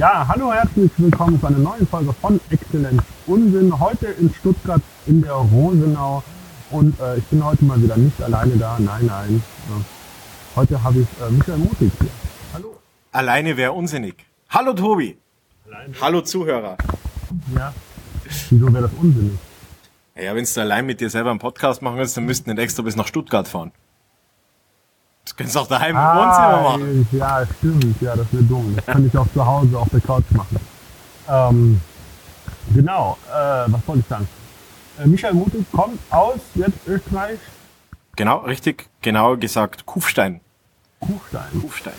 [0.00, 3.78] Ja, hallo, herzlich willkommen zu einer neuen Folge von Exzellenz Unsinn.
[3.78, 6.22] Heute in Stuttgart in der Rosenau.
[6.70, 8.78] Und äh, ich bin heute mal wieder nicht alleine da.
[8.78, 9.42] Nein, nein.
[9.68, 12.08] Äh, heute habe ich äh, Michael Mutig hier.
[12.54, 12.78] Hallo.
[13.12, 14.24] Alleine wäre unsinnig.
[14.48, 15.18] Hallo Tobi.
[15.66, 15.92] Alleine.
[16.00, 16.78] Hallo Zuhörer.
[17.54, 17.74] Ja.
[18.48, 19.38] Wieso wäre das unsinnig?
[20.16, 22.82] Ja, wenn du allein mit dir selber einen Podcast machen willst, dann müssten nicht extra
[22.82, 23.70] bis nach Stuttgart fahren.
[25.30, 27.08] Das kannst du auch daheim ah, im Wohnzimmer machen.
[27.12, 28.02] Ja, stimmt.
[28.02, 28.74] Ja, das wäre dumm.
[28.74, 30.56] Das kann ich auch zu Hause auf der Couch machen.
[31.28, 31.80] Ähm,
[32.74, 33.16] genau.
[33.28, 33.32] Äh,
[33.66, 34.28] was wollte ich sagen?
[34.98, 37.38] Äh, Michael Mutig kommt aus jetzt Österreich.
[38.16, 38.88] Genau, richtig.
[39.02, 40.40] Genau gesagt Kufstein.
[40.98, 41.60] Kufstein.
[41.60, 41.94] Kufstein.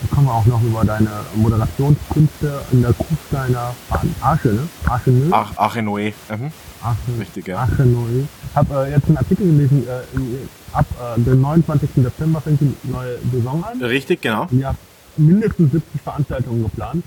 [0.00, 3.74] Da kommen wir auch noch über deine Moderationskünste in der Kufsteiner
[4.22, 4.68] Arche, ne?
[4.86, 5.28] Arche Nö?
[5.32, 6.14] Ach, Arche Noé.
[6.30, 6.50] Mhm.
[6.82, 7.58] Arche, Richtig, ja.
[7.58, 8.24] Arche Noé.
[8.50, 11.90] Ich habe äh, jetzt einen Artikel gelesen, äh, in, ab äh, dem 29.
[11.96, 13.82] September fängt die neue Saison an.
[13.82, 14.46] Richtig, genau.
[14.50, 14.78] Ihr habt
[15.16, 17.04] mindestens 70 Veranstaltungen geplant.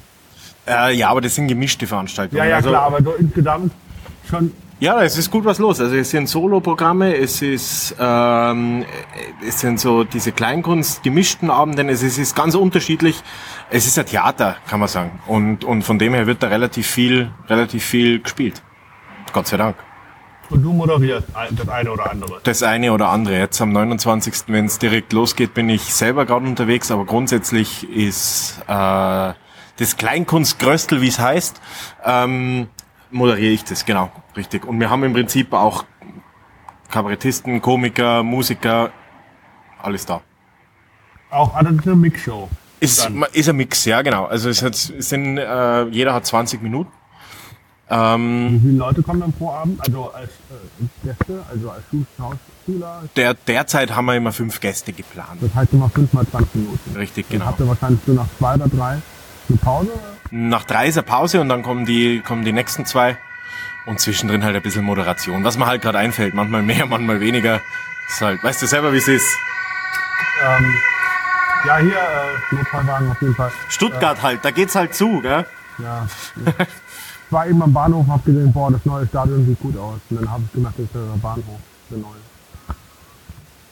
[0.67, 2.37] Äh, ja, aber das sind gemischte Veranstaltungen.
[2.37, 3.71] Ja, ja, also, klar, aber so insgesamt
[4.29, 4.51] schon
[4.83, 5.79] ja, es ist gut was los.
[5.79, 8.83] Also es sind Solo-Programme, es ist ähm,
[9.47, 13.23] es sind so diese Kleinkunst gemischten Abenden, es ist, es ist ganz unterschiedlich.
[13.69, 15.21] Es ist ein Theater, kann man sagen.
[15.25, 18.61] Und und von dem her wird da relativ viel relativ viel gespielt.
[19.31, 19.77] Gott sei Dank.
[20.49, 22.39] Und du moderierst das eine oder andere?
[22.43, 23.37] Das eine oder andere.
[23.37, 28.59] Jetzt am 29., wenn es direkt losgeht, bin ich selber gerade unterwegs, aber grundsätzlich ist
[28.67, 29.33] äh,
[29.77, 31.61] das Kleinkunstgröstel, wie es heißt,
[32.05, 32.67] ähm,
[33.09, 34.65] moderiere ich das, genau, richtig.
[34.65, 35.85] Und wir haben im Prinzip auch
[36.89, 38.91] Kabarettisten, Komiker, Musiker,
[39.81, 40.21] alles da.
[41.29, 42.49] Auch eine Mixshow.
[42.79, 44.25] Ist, ist ein Mix, ja genau.
[44.25, 46.91] Also es, hat, es sind, äh, jeder hat 20 Minuten.
[47.89, 49.79] Ähm, Wie viele Leute kommen dann pro Abend?
[49.81, 51.83] Also als äh, Gäste, also als
[52.17, 53.03] Schauspieler?
[53.15, 55.41] Der, derzeit haben wir immer fünf Gäste geplant.
[55.41, 56.95] Das heißt immer fünf mal 20 Minuten.
[56.95, 57.45] Richtig, dann genau.
[57.51, 59.01] Habt ihr wahrscheinlich so nach zwei oder drei
[59.49, 59.91] eine Pause?
[60.31, 63.17] Nach drei ist eine Pause und dann kommen die, kommen die nächsten zwei.
[63.85, 65.43] Und zwischendrin halt ein bisschen Moderation.
[65.43, 66.33] Was mir halt gerade einfällt.
[66.33, 67.59] Manchmal mehr, manchmal weniger.
[68.07, 69.27] Ist halt, weißt du selber, wie es ist.
[70.41, 70.73] Ähm,
[71.65, 73.51] ja, hier, äh, Notfallwagen auf jeden Fall.
[73.69, 75.45] Stuttgart äh, halt, da geht's halt zu, gell?
[75.79, 76.07] Ja.
[77.33, 79.99] war eben am Bahnhof, hab gesehen, boah, das neue Stadion sieht gut aus.
[80.09, 82.11] Und dann habe ich gemacht, das ist der Bahnhof, der neue.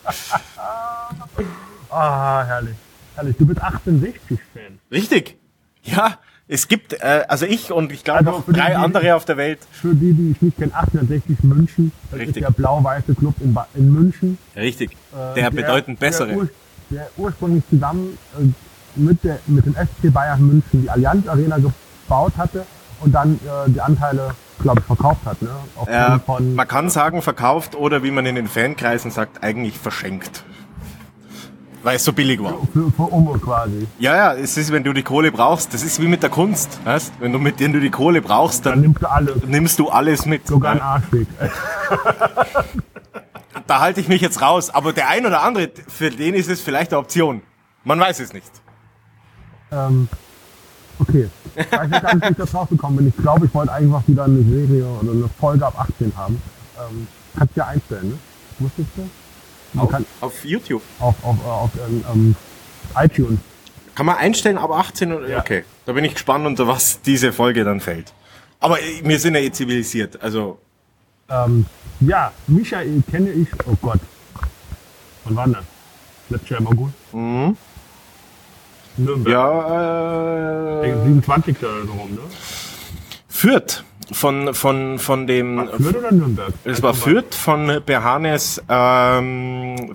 [1.89, 2.75] ah, herrlich.
[3.15, 3.37] Herrlich.
[3.37, 4.79] Du bist 1860-Fan.
[4.91, 5.37] Richtig.
[5.83, 6.17] Ja,
[6.47, 9.37] es gibt, äh, also ich und ich glaube also noch drei die, andere auf der
[9.37, 9.59] Welt.
[9.71, 11.91] Für die, die ich nicht kenne, 1860 München.
[12.09, 12.37] Das Richtig.
[12.37, 14.37] ist der blau-weiße Club in, in München.
[14.55, 14.91] Richtig.
[15.13, 16.27] Äh, der, bedeutend bessere.
[16.27, 16.49] Der, ur,
[16.89, 22.33] der ursprünglich zusammen äh, mit, der, mit dem FC Bayern München die Allianz Arena gebaut
[22.37, 22.65] hatte
[23.01, 25.41] und dann äh, die Anteile, glaube ich, verkauft hat.
[25.41, 25.49] Ne?
[25.87, 30.43] Äh, von, man kann sagen verkauft oder wie man in den Fankreisen sagt, eigentlich verschenkt.
[31.83, 32.55] Weil es so billig war.
[32.71, 33.87] Für, für Umo quasi.
[33.97, 36.79] Ja, ja, es ist, wenn du die Kohle brauchst, das ist wie mit der Kunst.
[36.83, 37.13] Weißt?
[37.19, 39.35] Wenn du mit denen du die Kohle brauchst, dann, dann nimmst, du alles.
[39.47, 40.47] nimmst du alles mit.
[40.47, 41.27] Sogar ein Arschweg.
[43.67, 44.69] da halte ich mich jetzt raus.
[44.69, 47.41] Aber der ein oder andere, für den ist es vielleicht eine Option.
[47.83, 48.51] Man weiß es nicht.
[49.71, 50.07] Ähm,
[50.99, 51.29] okay.
[51.55, 53.07] Ich weiß nicht, wie ich das rausgekommen bin.
[53.09, 56.41] Ich glaube, ich wollte einfach wieder eine Serie oder eine Folge ab 18 haben.
[56.77, 57.07] Ähm,
[57.37, 58.17] kannst du ja einstellen, ne?
[58.59, 59.79] Wusstest du?
[59.79, 60.81] Auf, kann, auf YouTube?
[60.99, 62.35] Auf, auf, auf ähm, ähm,
[62.95, 63.39] iTunes.
[63.95, 65.13] Kann man einstellen ab 18?
[65.13, 65.29] Oder?
[65.29, 65.39] Ja.
[65.39, 68.13] Okay, da bin ich gespannt, unter was diese Folge dann fällt.
[68.59, 70.59] Aber äh, wir sind ja eh zivilisiert, also...
[71.29, 71.65] Ähm,
[72.01, 73.99] ja, Michael kenne ich, oh Gott.
[75.23, 75.63] Wann war das?
[76.29, 76.93] Letztes Jahr im August?
[77.13, 77.57] Mhm.
[78.97, 79.33] Nürnberg.
[79.33, 81.03] Ja, äh...
[81.03, 81.57] 27.
[81.59, 82.19] oder so rum, ne?
[83.27, 85.57] Fürth von, von, von dem.
[85.57, 86.53] War Fürth oder Nürnberg?
[86.63, 89.93] Es war Fürth von Behanes, ähm,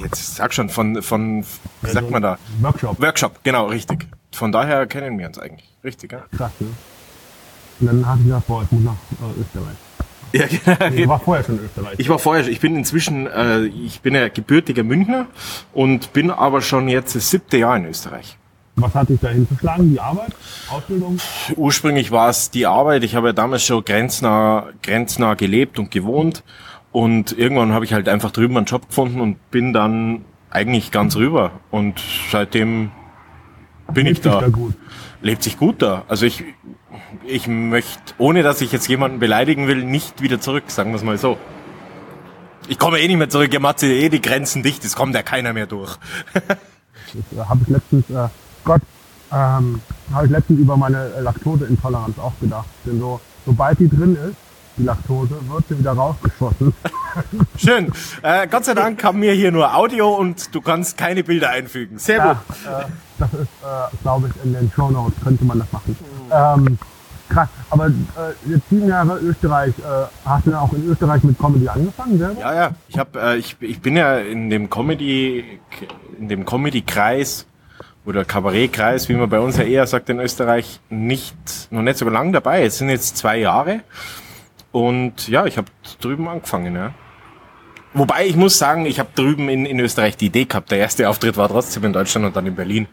[0.00, 1.44] jetzt sag schon, von, von,
[1.82, 2.38] wie sagt man da?
[2.60, 3.00] Workshop.
[3.00, 4.06] Workshop, genau, richtig.
[4.32, 5.68] Von daher kennen wir uns eigentlich.
[5.82, 6.24] Richtig, ja.
[6.36, 6.68] Krass, ne?
[7.80, 9.76] Und dann hatte ich gesagt, boah, ich muss nach äh, Österreich.
[10.32, 10.46] Ja,
[10.78, 10.94] genau.
[10.94, 11.94] Ich war vorher schon in Österreich.
[11.98, 12.52] Ich war vorher schon.
[12.52, 15.26] Ich bin inzwischen, äh, ich bin ja gebürtiger Münchner
[15.72, 18.36] und bin aber schon jetzt das siebte Jahr in Österreich.
[18.76, 19.90] Was hat dich dahin verschlagen?
[19.90, 20.30] Die Arbeit?
[20.70, 21.18] Ausbildung?
[21.56, 23.02] Ursprünglich war es die Arbeit.
[23.02, 26.44] Ich habe ja damals schon grenznah, grenznah gelebt und gewohnt.
[26.92, 31.16] Und irgendwann habe ich halt einfach drüben einen Job gefunden und bin dann eigentlich ganz
[31.16, 31.52] rüber.
[31.70, 32.00] Und
[32.30, 32.90] seitdem
[33.92, 34.40] bin Lebt ich da.
[34.40, 34.74] da gut?
[35.20, 36.04] Lebt sich gut da.
[36.08, 36.44] Also ich,
[37.26, 41.04] ich möchte, ohne dass ich jetzt jemanden beleidigen will, nicht wieder zurück, sagen wir es
[41.04, 41.36] mal so.
[42.68, 45.22] Ich komme eh nicht mehr zurück, ja Matze, eh die Grenzen dicht, es kommt ja
[45.22, 45.96] keiner mehr durch.
[47.30, 48.28] das habe ich letztens äh,
[48.64, 48.82] Gott,
[49.32, 49.80] ähm,
[50.12, 52.68] habe ich letztens über meine Laktoseintoleranz auch gedacht.
[52.84, 54.36] Denn so, sobald die drin ist,
[54.78, 56.72] die Laktose, wird sie wieder rausgeschossen.
[57.56, 57.92] Schön.
[58.22, 61.98] Äh, Gott sei Dank haben wir hier nur Audio und du kannst keine Bilder einfügen.
[61.98, 62.36] Sehr gut.
[62.64, 62.84] Ja, äh,
[63.18, 65.96] das ist, äh, glaube ich, in den Show Notes könnte man das machen.
[66.30, 66.78] Ähm,
[67.28, 67.48] krass.
[67.70, 67.90] Aber äh,
[68.46, 72.40] jetzt sieben Jahre Österreich, äh, hast du dann auch in Österreich mit Comedy angefangen selber?
[72.40, 72.70] Ja, ja.
[72.88, 75.60] Ich hab, äh, ich, ich bin ja in dem Comedy,
[76.18, 77.46] in dem Comedy-Kreis
[78.06, 81.36] oder Kabarettkreis, wie man bei uns ja eher sagt in Österreich, nicht
[81.70, 82.64] noch nicht so lange dabei.
[82.64, 83.80] Es sind jetzt zwei Jahre
[84.72, 85.68] und ja, ich habe
[86.00, 86.74] drüben angefangen.
[86.74, 86.92] Ja.
[87.94, 90.70] Wobei ich muss sagen, ich habe drüben in, in Österreich die Idee gehabt.
[90.70, 92.86] Der erste Auftritt war trotzdem in Deutschland und dann in Berlin.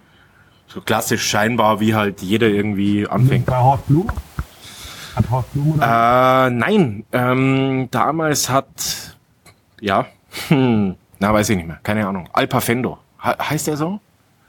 [0.67, 3.45] So klassisch scheinbar, wie halt jeder irgendwie anfängt.
[3.45, 4.07] Bei Horst Blum?
[5.15, 6.47] Hat Horst Blum oder?
[6.47, 9.15] Äh, nein, ähm, damals hat,
[9.79, 10.07] ja,
[10.47, 12.29] hm, na weiß ich nicht mehr, keine Ahnung.
[12.33, 13.99] Alpa Fendo, he heißt der so?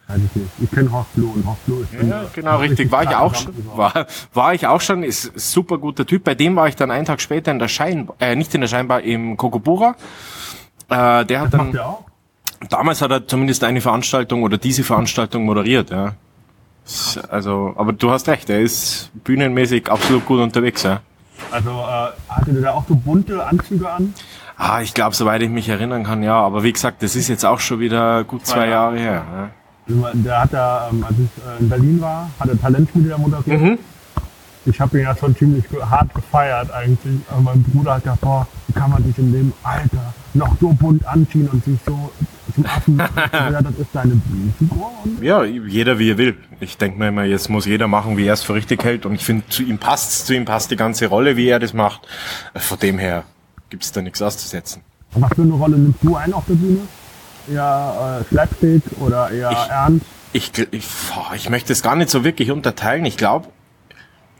[0.08, 0.50] Weiß ich nicht.
[0.60, 2.92] Ich kenne Horst Blum und Horst Blum ist Ja, genau, richtig.
[2.92, 6.22] War ich auch schon, war, war ich auch schon, ist super guter Typ.
[6.22, 8.68] Bei dem war ich dann einen Tag später in der Scheinbar, äh, nicht in der
[8.68, 9.96] Scheinbar, im Kokobura.
[10.88, 12.04] Äh, der hat Das dann, auch?
[12.70, 16.14] damals hat er zumindest eine Veranstaltung oder diese Veranstaltung moderiert, ja.
[17.28, 21.00] Also, aber du hast recht, er ist bühnenmäßig absolut gut unterwegs, ja.
[21.50, 24.14] Also äh, hatte der da auch so bunte Anzüge an?
[24.56, 26.34] Ah, ich glaube, soweit ich mich erinnern kann, ja.
[26.38, 29.24] Aber wie gesagt, das ist jetzt auch schon wieder gut zwei Jahre her.
[29.34, 29.50] Ja.
[29.88, 33.60] Der hat da, ähm, als ich äh, in Berlin war, hat er Talentspiele da moderiert.
[33.60, 33.78] Mhm.
[34.68, 37.20] Ich habe ihn ja schon ziemlich hart gefeiert eigentlich.
[37.30, 40.72] Aber mein Bruder hat gesagt, boah, wie kann man sich in dem Alter noch so
[40.72, 42.10] bunt anziehen und sich so
[42.52, 43.12] zum Affen machen?
[43.32, 44.90] ja, das ist Bühnenfigur.
[45.04, 46.36] Und Ja, jeder wie er will.
[46.58, 49.06] Ich denke mir immer, jetzt muss jeder machen, wie er es für richtig hält.
[49.06, 51.72] Und ich finde, zu ihm passt zu ihm passt die ganze Rolle, wie er das
[51.72, 52.00] macht.
[52.52, 53.22] Äh, Von dem her
[53.70, 54.82] gibt's da nichts auszusetzen.
[55.14, 56.80] was für eine Rolle nimmst du ein auf der Bühne?
[57.50, 60.06] Eher äh, Slapstick oder eher Ich- ernst?
[60.32, 60.86] Ich, ich,
[61.34, 63.04] ich möchte es gar nicht so wirklich unterteilen.
[63.06, 63.48] Ich glaube,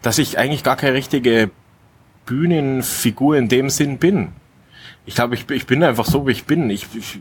[0.02, 1.50] dass ich eigentlich gar keine richtige
[2.26, 4.32] Bühnenfigur in dem Sinn bin.
[5.06, 6.68] Ich glaube, ich, bin- ich bin einfach so, wie ich bin.
[6.68, 7.20] Ich, ich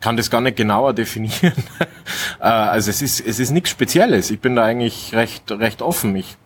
[0.00, 1.52] kann das gar nicht genauer definieren.
[2.40, 4.30] Äh, also es ist, es ist nichts Spezielles.
[4.30, 6.14] Ich bin da eigentlich recht, recht offen.
[6.16, 6.36] Ich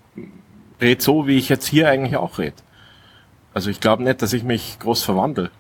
[0.81, 2.57] rede so, wie ich jetzt hier eigentlich auch rede.
[3.53, 5.51] Also ich glaube nicht, dass ich mich groß verwandle.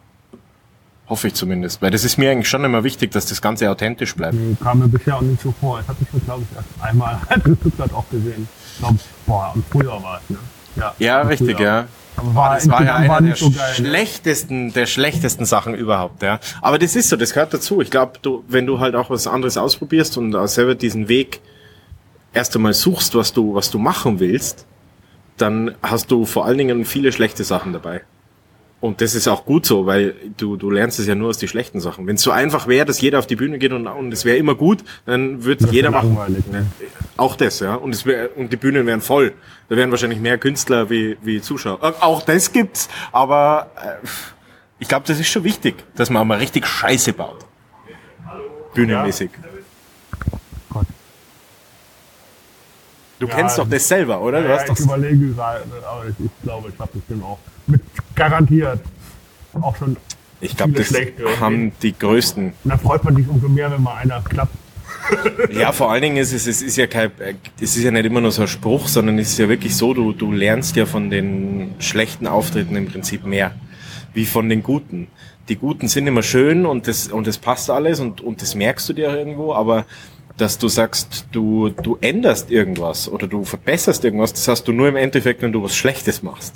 [1.08, 1.82] Hoffe ich zumindest.
[1.82, 4.34] Weil das ist mir eigentlich schon immer wichtig, dass das Ganze authentisch bleibt.
[4.34, 5.78] Nee, kam mir bisher auch nicht so vor.
[5.78, 8.48] Das habe ich schon, glaube ich, erst einmal in Stuttgart auch gesehen.
[8.72, 10.38] Ich glaube, boah, und früher war es, ne?
[10.76, 11.66] Ja, Ja, richtig, früher.
[11.66, 11.86] ja.
[12.16, 13.68] Aber war, Das war ja einer der nicht so geil.
[13.68, 13.74] Ne?
[13.74, 16.40] schlechtesten, der schlechtesten Sachen überhaupt, ja.
[16.62, 17.80] Aber das ist so, das gehört dazu.
[17.80, 21.40] Ich glaube, du, wenn du halt auch was anderes ausprobierst und selber diesen Weg
[22.32, 24.66] erst einmal suchst, was du, was du machen willst,
[25.36, 28.02] dann hast du vor allen Dingen viele schlechte Sachen dabei.
[28.80, 31.48] Und das ist auch gut so, weil du, du lernst es ja nur aus die
[31.48, 32.06] schlechten Sachen.
[32.06, 34.36] Wenn es so einfach wäre, dass jeder auf die Bühne geht und, und es wäre
[34.36, 36.14] immer gut, dann würde Das jeder machen.
[36.50, 36.66] ne?
[37.16, 37.76] Auch das, ja.
[37.76, 39.32] Und, es wär, und die Bühnen wären voll.
[39.70, 41.78] Da wären wahrscheinlich mehr Künstler wie, wie Zuschauer.
[41.82, 44.06] Äh, Auch das gibt's, aber äh,
[44.78, 47.38] ich glaube, das ist schon wichtig, dass man auch mal richtig Scheiße baut.
[48.74, 49.30] Bühnenmäßig.
[50.68, 50.86] Gott.
[53.18, 54.42] Du Ja, kennst doch das selber, oder?
[54.42, 57.38] Du Ja, hast ich doch überlege gerade, aber ich, ich glaube, ich habe bestimmt auch
[57.66, 57.80] mit
[58.14, 58.80] garantiert
[59.60, 59.96] auch schon.
[60.40, 61.24] ich glaube, das schlechte.
[61.40, 62.46] haben die größten.
[62.46, 64.54] Und dann freut man sich umso mehr, wenn mal einer klappt.
[65.52, 67.10] Ja, vor allen Dingen ist es, es ist ja kein,
[67.60, 69.92] es ist ja nicht immer nur so ein Spruch, sondern es ist ja wirklich so,
[69.92, 73.54] du, du lernst ja von den schlechten Auftritten im Prinzip mehr,
[74.14, 75.08] wie von den guten.
[75.50, 78.88] Die guten sind immer schön und das, und das passt alles und, und das merkst
[78.88, 79.84] du dir auch irgendwo, aber
[80.38, 84.88] dass du sagst, du, du änderst irgendwas oder du verbesserst irgendwas, das hast du nur
[84.88, 86.54] im Endeffekt, wenn du was Schlechtes machst.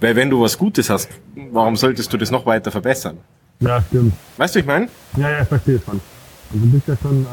[0.00, 1.08] Weil wenn du was Gutes hast,
[1.52, 3.18] warum solltest du das noch weiter verbessern?
[3.60, 4.12] Ja, stimmt.
[4.36, 4.88] Weißt du, ich meine?
[5.16, 6.00] Ja, ja, ich verstehe schon.
[6.52, 7.26] Also du bist ja schon, äh,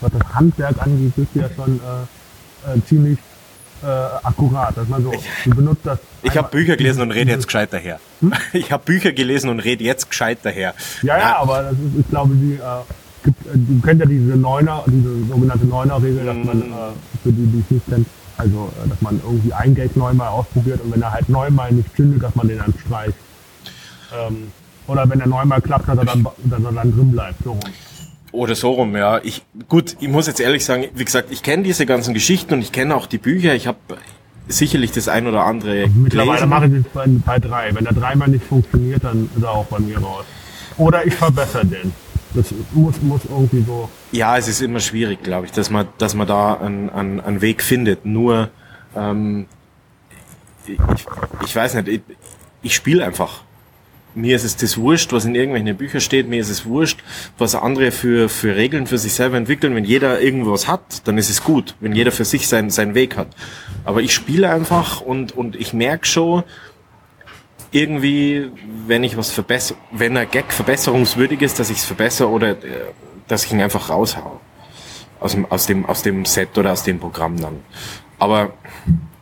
[0.00, 3.18] was das Handwerk angeht, bist du ja schon äh, äh, ziemlich
[3.82, 4.74] äh, akkurat.
[4.76, 5.12] Dass man so,
[5.44, 5.98] du benutzt das.
[6.22, 8.00] Ich habe Bücher gelesen und rede jetzt gescheit daher.
[8.54, 10.74] Ich habe Bücher gelesen und rede jetzt gescheit daher.
[11.02, 12.58] Ja, ja, aber das ist, ich glaube, die, äh,
[13.24, 16.62] gibt, äh, du kennt ja diese Neuner, diese sogenannte Neuner-Regel, dass man Mhm.
[16.62, 18.06] äh, für die, die es nicht kennt,
[18.42, 21.94] also äh, dass man irgendwie ein Gag neunmal ausprobiert und wenn er halt neunmal nicht
[21.96, 23.16] zündet, dass man den dann streicht.
[24.14, 24.48] Ähm,
[24.86, 27.42] oder wenn er neunmal klappt, dass er dann, dass er dann drin bleibt.
[27.44, 27.60] So rum.
[28.32, 29.20] Oder so rum, ja.
[29.22, 32.60] Ich, gut, ich muss jetzt ehrlich sagen, wie gesagt, ich kenne diese ganzen Geschichten und
[32.62, 33.54] ich kenne auch die Bücher.
[33.54, 33.78] Ich habe
[34.48, 36.48] sicherlich das ein oder andere Mittlerweile gelesen.
[36.48, 37.74] mache ich es bei, bei drei.
[37.74, 40.24] Wenn er dreimal nicht funktioniert, dann ist er auch bei mir raus.
[40.78, 41.92] Oder ich verbessere den.
[42.34, 43.88] Das muss, muss irgendwie so.
[44.12, 47.40] Ja, es ist immer schwierig, glaube ich, dass man, dass man da einen, einen, einen
[47.40, 48.06] Weg findet.
[48.06, 48.50] Nur,
[48.96, 49.46] ähm,
[50.66, 50.78] ich,
[51.44, 52.00] ich weiß nicht, ich,
[52.62, 53.42] ich spiele einfach.
[54.14, 57.00] mir ist es das wurscht, was in irgendwelchen Büchern steht, mir ist es wurscht,
[57.38, 59.74] was andere für, für Regeln für sich selber entwickeln.
[59.74, 63.16] Wenn jeder irgendwas hat, dann ist es gut, wenn jeder für sich seinen, seinen Weg
[63.16, 63.28] hat.
[63.84, 66.44] Aber ich spiele einfach und, und ich merke schon,
[67.72, 68.52] irgendwie,
[68.86, 72.92] wenn ich was verbessere, wenn ein Gag verbesserungswürdig ist, dass ich es verbessere oder äh,
[73.26, 74.40] dass ich ihn einfach raushau.
[75.18, 77.60] Aus dem, aus dem, aus dem Set oder aus dem Programm dann.
[78.18, 78.52] Aber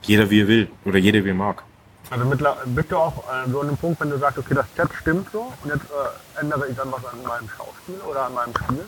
[0.02, 1.62] jeder wie er will oder jeder wie er mag.
[2.10, 4.66] Also mittlerweile bist du auch äh, so an dem Punkt, wenn du sagst, okay, das
[4.76, 8.34] Set stimmt so und jetzt äh, ändere ich dann was an meinem Schauspiel oder an
[8.34, 8.84] meinem Spiel?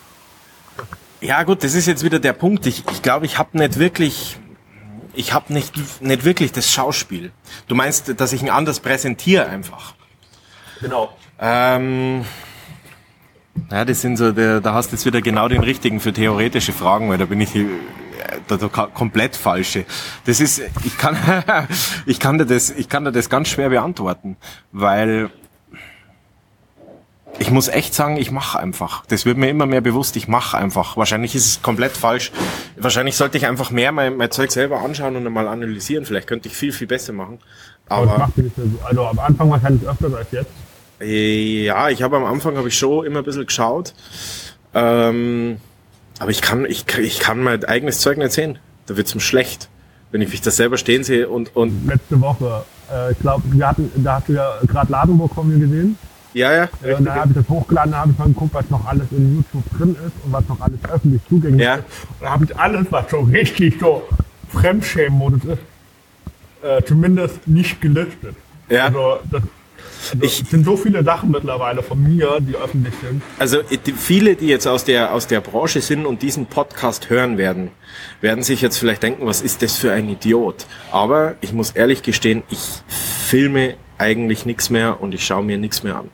[1.20, 2.66] Ja gut, das ist jetzt wieder der Punkt.
[2.66, 4.40] Ich glaube, ich, glaub, ich habe nicht wirklich,
[5.14, 7.32] ich habe nicht, nicht wirklich das Schauspiel.
[7.68, 9.94] Du meinst, dass ich ihn anders präsentiere einfach?
[10.80, 11.16] Genau.
[11.38, 12.24] Ähm,
[13.70, 17.10] ja, das sind so, da hast du jetzt wieder genau den richtigen für theoretische Fragen,
[17.10, 17.50] weil da bin ich
[18.48, 19.84] da, da komplett falsche.
[20.24, 21.16] Das ist, ich kann,
[22.06, 24.36] ich kann dir das, ich kann dir das ganz schwer beantworten,
[24.72, 25.30] weil
[27.38, 29.04] ich muss echt sagen, ich mache einfach.
[29.06, 30.96] Das wird mir immer mehr bewusst, ich mache einfach.
[30.96, 32.30] Wahrscheinlich ist es komplett falsch.
[32.76, 36.04] Wahrscheinlich sollte ich einfach mehr mein, mein Zeug selber anschauen und einmal analysieren.
[36.04, 37.38] Vielleicht könnte ich viel, viel besser machen.
[37.88, 38.62] Aber, Aber so.
[38.84, 40.50] Also am Anfang wahrscheinlich öfter als jetzt.
[41.00, 43.94] Ja, ich habe am Anfang habe ich schon immer ein bisschen geschaut.
[44.74, 45.58] Ähm,
[46.20, 48.58] aber ich kann, ich, ich kann mein eigenes Zeug nicht sehen.
[48.86, 49.68] Da wird's mir schlecht,
[50.12, 53.68] wenn ich mich das selber stehen sehe und, und Letzte Woche, äh, ich glaube, wir
[53.68, 55.98] hatten, da hast du ja gerade Ladenburg kommen gesehen.
[56.34, 56.68] Ja, ja.
[56.82, 59.36] Äh, und dann habe ich das hochgeladen, habe ich mal geguckt, was noch alles in
[59.36, 61.74] YouTube drin ist und was noch alles öffentlich zugänglich Ja.
[61.76, 61.84] ist.
[62.20, 64.02] Und da habe ich alles, was so richtig so
[64.52, 65.58] Fremdschämen-Modus ist,
[66.62, 68.36] äh, zumindest nicht gelistet.
[68.68, 68.86] Ja.
[68.86, 69.42] Also das,
[70.12, 73.22] also Ich- es sind so viele Sachen mittlerweile von mir, die öffentlich sind.
[73.38, 77.36] Also die, viele, die jetzt aus der aus der Branche sind und diesen Podcast hören
[77.38, 77.70] werden,
[78.20, 80.66] werden sich jetzt vielleicht denken, was ist das für ein Idiot?
[80.90, 82.58] Aber ich muss ehrlich gestehen, ich
[82.88, 86.08] filme eigentlich nichts mehr und ich schaue mir nichts mehr an.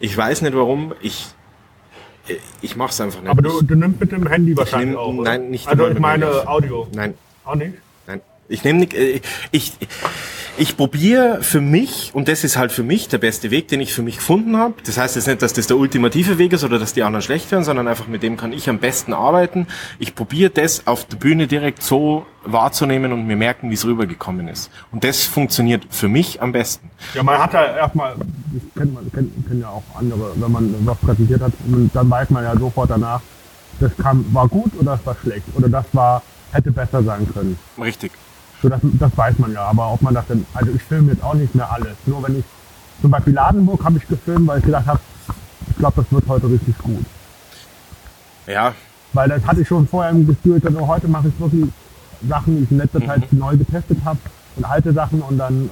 [0.00, 1.26] Ich weiß nicht warum, ich
[2.62, 3.30] ich mach's einfach nicht.
[3.30, 5.12] Aber du, du nimmst mit dem Handy wahrscheinlich nehm- auch.
[5.14, 5.30] oder?
[5.30, 6.48] nein, nicht Also ich mit meine.
[6.48, 6.88] Audio.
[6.94, 7.74] Nein, Auch nicht?
[8.06, 9.20] Nein, ich nehme nicht, äh,
[9.50, 9.88] ich, ich
[10.76, 14.02] probiere für mich, und das ist halt für mich der beste Weg, den ich für
[14.02, 14.74] mich gefunden habe.
[14.84, 17.50] Das heißt jetzt nicht, dass das der ultimative Weg ist oder dass die anderen schlecht
[17.50, 19.66] werden, sondern einfach mit dem kann ich am besten arbeiten.
[19.98, 24.48] Ich probiere das auf der Bühne direkt so wahrzunehmen und mir merken, wie es rübergekommen
[24.48, 24.70] ist.
[24.92, 26.90] Und das funktioniert für mich am besten.
[27.14, 30.74] Ja, man hat ja erstmal, das kennt man, kennt, kennen ja auch andere, wenn man
[30.86, 33.22] was präsentiert hat, und dann weiß man ja sofort danach,
[33.80, 37.58] das kam, war gut oder das war schlecht oder das war, hätte besser sein können.
[37.80, 38.12] Richtig.
[38.64, 41.22] So, das, das weiß man ja, aber ob man das denn, also ich filme jetzt
[41.22, 41.92] auch nicht mehr alles.
[42.06, 42.44] Nur wenn ich,
[43.02, 45.00] zum Beispiel Ladenburg habe ich gefilmt, weil ich gedacht habe,
[45.68, 47.04] ich glaube, das wird heute richtig gut.
[48.46, 48.72] Ja,
[49.12, 51.66] Weil das hatte ich schon vorher im Gefühl, also heute mache ich wirklich
[52.26, 53.06] Sachen, die ich in letzter Mhm.
[53.06, 54.18] Zeit neu getestet habe
[54.56, 55.68] und alte Sachen und dann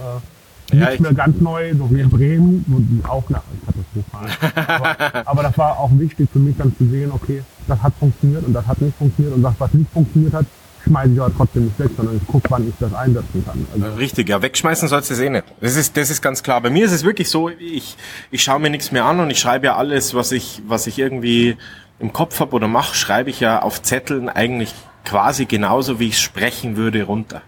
[0.71, 3.41] äh, Ja, nicht ich- mehr ganz neu, so wie in Bremen, wo die auch eine
[3.65, 7.95] Katastrophe aber, aber das war auch wichtig für mich dann zu sehen, okay, das hat
[7.99, 10.45] funktioniert und das hat nicht funktioniert und das, was nicht funktioniert hat,
[10.93, 13.67] schmeiße ich aber trotzdem nicht weg, sondern ich gucke, wann ich das einsetzen kann.
[13.73, 15.45] Also, Richtig, ja, wegschmeißen sollst du es eh nicht.
[15.61, 16.61] Das ist, das ist ganz klar.
[16.61, 17.97] Bei mir ist es wirklich so, ich,
[18.31, 20.99] ich schaue mir nichts mehr an und ich schreibe ja alles, was ich, was ich
[20.99, 21.57] irgendwie
[21.99, 26.19] im Kopf habe oder mache, schreibe ich ja auf Zetteln eigentlich quasi genauso, wie ich
[26.19, 27.43] sprechen würde, runter.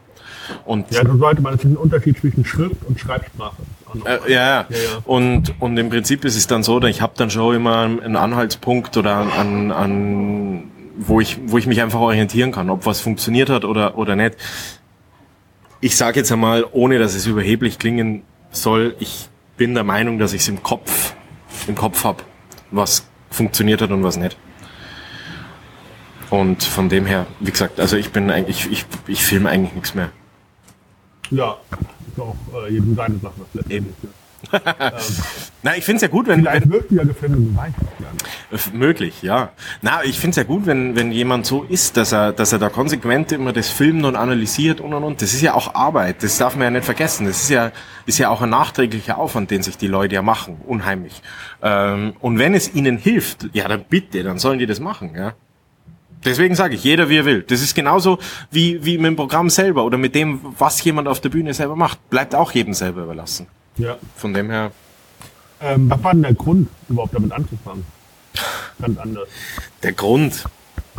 [0.65, 3.57] Und ja, so sollte man, ist ein Unterschied zwischen Schrift und Schreibsprache.
[4.05, 4.67] Äh, ja, ja.
[4.69, 4.77] Ja.
[5.05, 8.17] Und, und im Prinzip ist es dann so, dass ich habe dann schon immer einen
[8.17, 13.51] Anhaltspunkt oder an, an wo ich, wo ich mich einfach orientieren kann, ob was funktioniert
[13.51, 14.37] hat oder, oder nicht.
[15.81, 20.33] Ich sage jetzt einmal, ohne dass es überheblich klingen soll, ich bin der Meinung, dass
[20.33, 21.15] ich es im Kopf,
[21.69, 22.25] im Kopf hab,
[22.71, 24.37] was funktioniert hat und was nicht.
[26.31, 29.95] Und von dem her, wie gesagt, also ich bin eigentlich, ich, ich filme eigentlich nichts
[29.95, 30.11] mehr.
[31.31, 31.57] Ja,
[32.09, 33.35] ist auch äh, jedem seine Sache.
[33.53, 33.95] letztendlich.
[35.63, 38.75] Na, ich find's ja gut, wenn, wenn Vielleicht wirst du ja gefilmt es ja nicht.
[38.75, 39.51] Möglich, ja.
[39.83, 42.69] Na, ich find's ja gut, wenn, wenn jemand so ist, dass er, dass er da
[42.69, 45.23] konsequent immer das filmt und analysiert und und und.
[45.23, 47.27] Das ist ja auch Arbeit, das darf man ja nicht vergessen.
[47.27, 47.73] Das ist ja,
[48.07, 51.23] ist ja auch ein nachträglicher Aufwand, den sich die Leute ja machen, unheimlich.
[51.63, 55.35] Ähm, und wenn es ihnen hilft, ja, dann bitte, dann sollen die das machen, ja.
[56.25, 57.43] Deswegen sage ich, jeder wie er will.
[57.43, 58.19] Das ist genauso
[58.51, 61.77] wie, wie mit dem Programm selber oder mit dem, was jemand auf der Bühne selber
[61.77, 62.09] macht.
[62.11, 63.47] Bleibt auch jedem selber überlassen.
[63.77, 63.97] Ja.
[64.17, 64.71] Von dem her,
[65.61, 67.85] Ähm, was war denn der Grund, überhaupt damit anzufangen?
[68.81, 69.29] Ganz anders.
[69.83, 70.45] der Grund,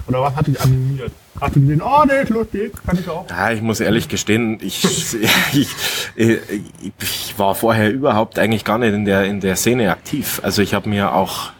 [0.08, 1.12] Oder was hat dich animiert?
[1.42, 3.30] Hast du gesehen, oh, der ist lustig, kann ich auch.
[3.30, 4.84] Ja, ich muss ehrlich gestehen, ich,
[5.54, 5.68] ich,
[6.16, 10.40] ich, ich war vorher überhaupt eigentlich gar nicht in der, in der Szene aktiv.
[10.44, 11.52] Also ich habe mir auch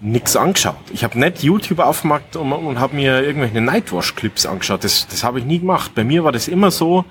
[0.00, 0.76] nix angeschaut.
[0.92, 4.84] Ich habe nicht YouTube aufgemacht und, und habe mir irgendwelche Nightwash-Clips angeschaut.
[4.84, 5.92] Das, das habe ich nie gemacht.
[5.94, 7.04] Bei mir war das immer so,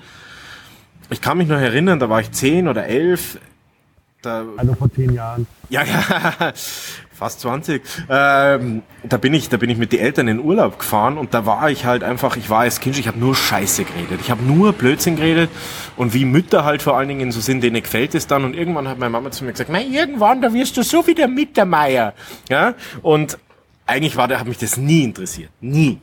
[1.10, 3.38] ich kann mich noch erinnern, da war ich zehn oder elf,
[4.22, 5.46] da, Also vor zehn Jahren.
[5.68, 6.52] ja, ja,
[7.12, 7.82] fast 20.
[8.08, 11.44] Ähm, da bin ich, da bin ich mit den Eltern in Urlaub gefahren und da
[11.46, 14.20] war ich halt einfach, ich war als Kind, ich habe nur Scheiße geredet.
[14.22, 15.50] Ich habe nur Blödsinn geredet
[15.96, 18.88] und wie Mütter halt vor allen Dingen so sind, denen gefällt es dann und irgendwann
[18.88, 22.14] hat meine Mama zu mir gesagt, Mei, irgendwann, da wirst du so wie der Mittermeier.
[22.48, 23.38] Ja, und
[23.86, 25.50] eigentlich war, da hat mich das nie interessiert.
[25.60, 25.98] Nie.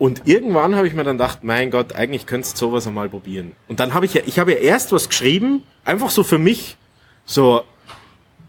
[0.00, 3.52] Und irgendwann habe ich mir dann gedacht, mein Gott, eigentlich könntest du sowas einmal probieren.
[3.68, 6.78] Und dann habe ich ja, ich habe ja erst was geschrieben, einfach so für mich,
[7.26, 7.64] so,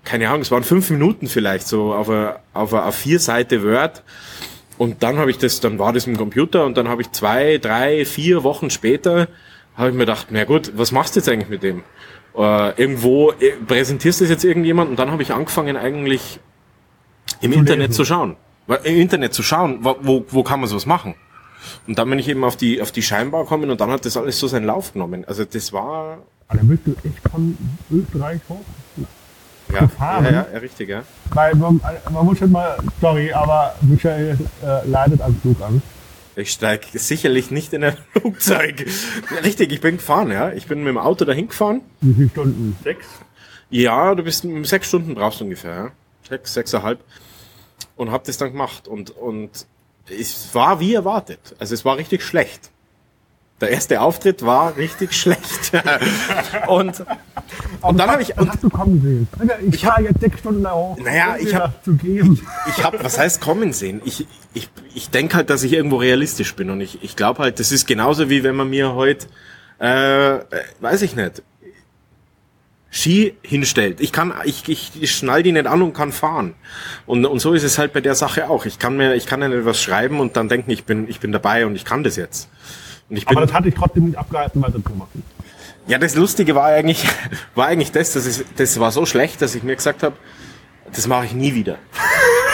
[0.06, 4.02] keine Ahnung, es waren fünf Minuten vielleicht, so auf einer auf einer A4-Seite Word.
[4.78, 7.58] Und dann habe ich das, dann war das im Computer und dann habe ich zwei,
[7.58, 9.28] drei, vier Wochen später,
[9.76, 11.84] habe ich mir gedacht, na gut, was machst du jetzt eigentlich mit dem?
[12.34, 16.40] Äh, irgendwo äh, präsentierst du das jetzt irgendjemand und dann habe ich angefangen eigentlich
[17.42, 17.92] im Internet lesen.
[17.92, 18.38] zu schauen.
[18.86, 21.16] Im Internet zu schauen, wo, wo, wo kann man sowas machen?
[21.88, 24.18] Und dann bin ich eben auf die, auf die Scheinbar gekommen und dann hat das
[24.18, 25.26] alles so seinen Lauf genommen.
[25.26, 27.58] Also das war, dann bist du echt von
[27.90, 28.62] Österreich hoch.
[29.74, 30.26] ja, Gefahren?
[30.26, 31.04] ja, ja, ja, richtig, ja.
[31.34, 31.80] Weil man,
[32.12, 35.86] man muss schon mal, sorry, aber Michael äh, leidet an Flugangst.
[36.36, 38.86] Ich steige sicherlich nicht in ein Flugzeug.
[39.44, 40.52] Richtig, ich bin gefahren, ja.
[40.52, 41.82] Ich bin mit dem Auto dahin gefahren.
[42.02, 42.78] Wie viele Stunden?
[42.84, 43.06] Sechs?
[43.70, 45.92] Ja, du bist sechs Stunden brauchst du ungefähr, ja.
[46.28, 47.04] Sechs, sechseinhalb.
[47.96, 48.88] Und hab das dann gemacht.
[48.88, 49.66] Und, und
[50.20, 51.40] es war wie erwartet.
[51.60, 52.70] Also es war richtig schlecht.
[53.62, 55.72] Der erste Auftritt war richtig schlecht.
[56.68, 57.04] und,
[57.82, 59.28] und dann habe ich, Was und hast du kommen sehen?
[59.62, 60.98] Ich, ich fahre jetzt sechs Stunden da hoch.
[60.98, 62.42] Naja, um ich hab- geben.
[62.68, 64.02] ich habe, was heißt kommen sehen?
[64.04, 64.26] Ich,
[64.56, 67.72] ich, ich denke halt, dass ich irgendwo realistisch bin und ich, ich glaube halt, das
[67.72, 69.28] ist genauso wie wenn man mir heute,
[69.80, 70.44] äh, äh,
[70.80, 71.44] weiß ich nicht,
[72.92, 74.02] Ski hinstellt.
[74.02, 76.54] Ich kann, ich, ich, ich schnall die nicht an und kann fahren.
[77.06, 78.66] Und, und so ist es halt bei der Sache auch.
[78.66, 81.22] Ich kann mir, ich kann ja nicht was schreiben und dann denken, ich bin, ich
[81.22, 82.50] bin dabei und ich kann das jetzt.
[83.10, 85.24] Und ich bin, Aber das hatte ich trotzdem nicht abgehalten, weiter zu machen.
[85.88, 87.06] ja, das Lustige war eigentlich,
[87.56, 90.18] war eigentlich das, dass es, das war so schlecht, dass ich mir gesagt habe,
[90.94, 91.78] das mache ich nie wieder.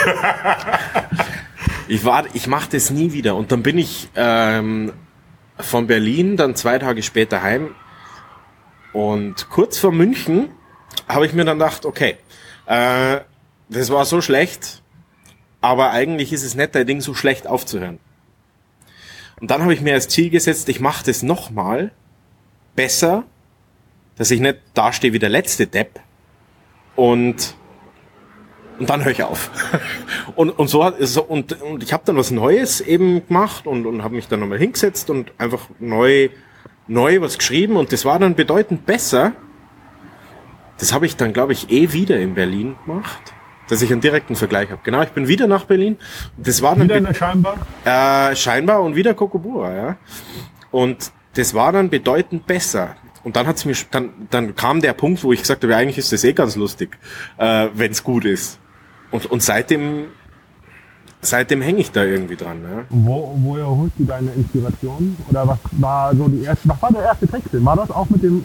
[1.88, 3.34] ich war, ich mache das nie wieder.
[3.34, 4.92] Und dann bin ich ähm,
[5.58, 7.74] von Berlin dann zwei Tage später heim.
[8.98, 10.48] Und kurz vor München
[11.06, 12.16] habe ich mir dann gedacht, okay,
[12.66, 13.20] äh,
[13.68, 14.82] das war so schlecht,
[15.60, 18.00] aber eigentlich ist es nicht dein Ding, so schlecht aufzuhören.
[19.40, 21.92] Und dann habe ich mir als Ziel gesetzt, ich mache das nochmal
[22.74, 23.22] besser,
[24.16, 26.00] dass ich nicht dastehe wie der letzte Depp
[26.96, 27.54] und
[28.80, 29.50] und dann höre ich auf.
[30.34, 33.86] und, und so hat so, und, und ich habe dann was Neues eben gemacht und,
[33.86, 36.30] und habe mich dann nochmal hingesetzt und einfach neu
[36.88, 39.32] neu was geschrieben und das war dann bedeutend besser.
[40.78, 43.34] Das habe ich dann, glaube ich, eh wieder in Berlin gemacht,
[43.68, 44.80] dass ich einen direkten Vergleich habe.
[44.84, 45.96] Genau, ich bin wieder nach Berlin.
[46.36, 47.56] Das war dann Wieder in be- der Scheinbar?
[47.84, 49.96] äh, scheinbar und wieder Kokobura, ja.
[50.70, 52.96] Und das war dann bedeutend besser.
[53.24, 56.12] Und dann hat's mir, dann, dann kam der Punkt, wo ich gesagt habe, eigentlich ist
[56.12, 56.96] das eh ganz lustig,
[57.36, 58.58] äh, wenn's gut ist.
[59.10, 60.06] Und, und seitdem,
[61.22, 62.84] seitdem hänge ich da irgendwie dran, ja.
[62.90, 65.16] Wo, woher holst du deine Inspiration?
[65.28, 67.52] Oder was war so die erste, was war der erste Text?
[67.52, 67.64] denn?
[67.64, 68.42] War das auch mit dem, äh,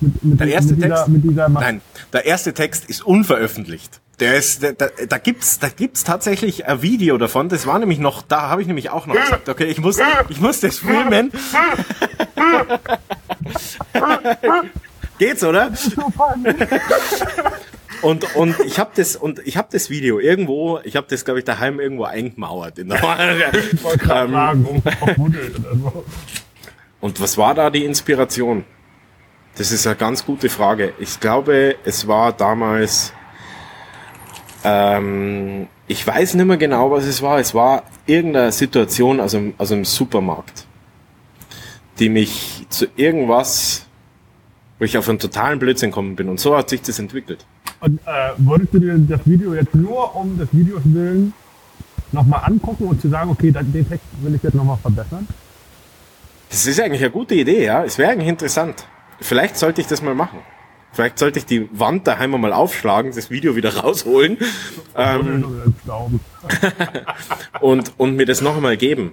[0.00, 1.08] mit, mit, Der dem- erste mit dieser, Text?
[1.08, 1.80] mit dieser Ma- Nein,
[2.12, 4.00] der erste Text ist unveröffentlicht.
[4.20, 7.48] Der ist, da, da, da gibt's, da gibt's tatsächlich ein Video davon.
[7.48, 10.40] Das war nämlich noch, da habe ich nämlich auch noch gesagt, okay, ich muss, ich
[10.42, 11.32] muss das filmen.
[15.18, 15.70] Geht's, oder?
[18.02, 21.40] Und, und ich habe das und ich habe das Video irgendwo, ich habe das glaube
[21.40, 22.98] ich daheim irgendwo eingemauert in der
[23.72, 26.04] Ich wollte gerade Ähm, fragen, um auf Buddel oder so.
[27.00, 28.64] Und was war da die Inspiration?
[29.56, 30.94] Das ist eine ganz gute Frage.
[30.98, 33.12] Ich glaube, es war damals,
[34.64, 37.38] ähm, ich weiß nicht mehr genau, was es war.
[37.38, 40.66] Es war irgendeine Situation aus einem, aus einem Supermarkt,
[41.98, 43.86] die mich zu irgendwas,
[44.78, 46.28] wo ich auf einen totalen Blödsinn gekommen bin.
[46.28, 47.44] Und so hat sich das entwickelt.
[47.80, 51.32] Und äh, würdest du dir das Video jetzt nur um des Videos willen
[52.12, 55.26] nochmal angucken und zu sagen, okay, den Text will ich jetzt nochmal verbessern?
[56.50, 57.84] Das ist eigentlich eine gute Idee, ja.
[57.84, 58.86] Es wäre eigentlich interessant.
[59.20, 60.40] Vielleicht sollte ich das mal machen.
[60.92, 64.38] Vielleicht sollte ich die Wand daheim mal aufschlagen, das Video wieder rausholen
[64.96, 65.74] ähm,
[67.60, 69.12] und, und mir das noch einmal geben.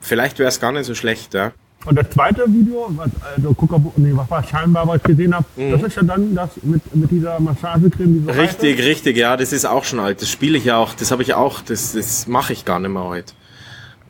[0.00, 1.52] Vielleicht wäre es gar nicht so schlecht, ja.
[1.84, 5.46] Und das zweite Video, was, also Kuckabu, nee, was war scheinbar, was ich gesehen habe,
[5.56, 8.40] das ist ja dann das mit, mit dieser Massagecreme, die so Mhm.
[8.40, 10.20] Richtig, richtig, ja, das ist auch schon alt.
[10.20, 12.90] Das spiele ich ja auch, das habe ich auch, das, das mache ich gar nicht
[12.90, 13.32] mehr heute.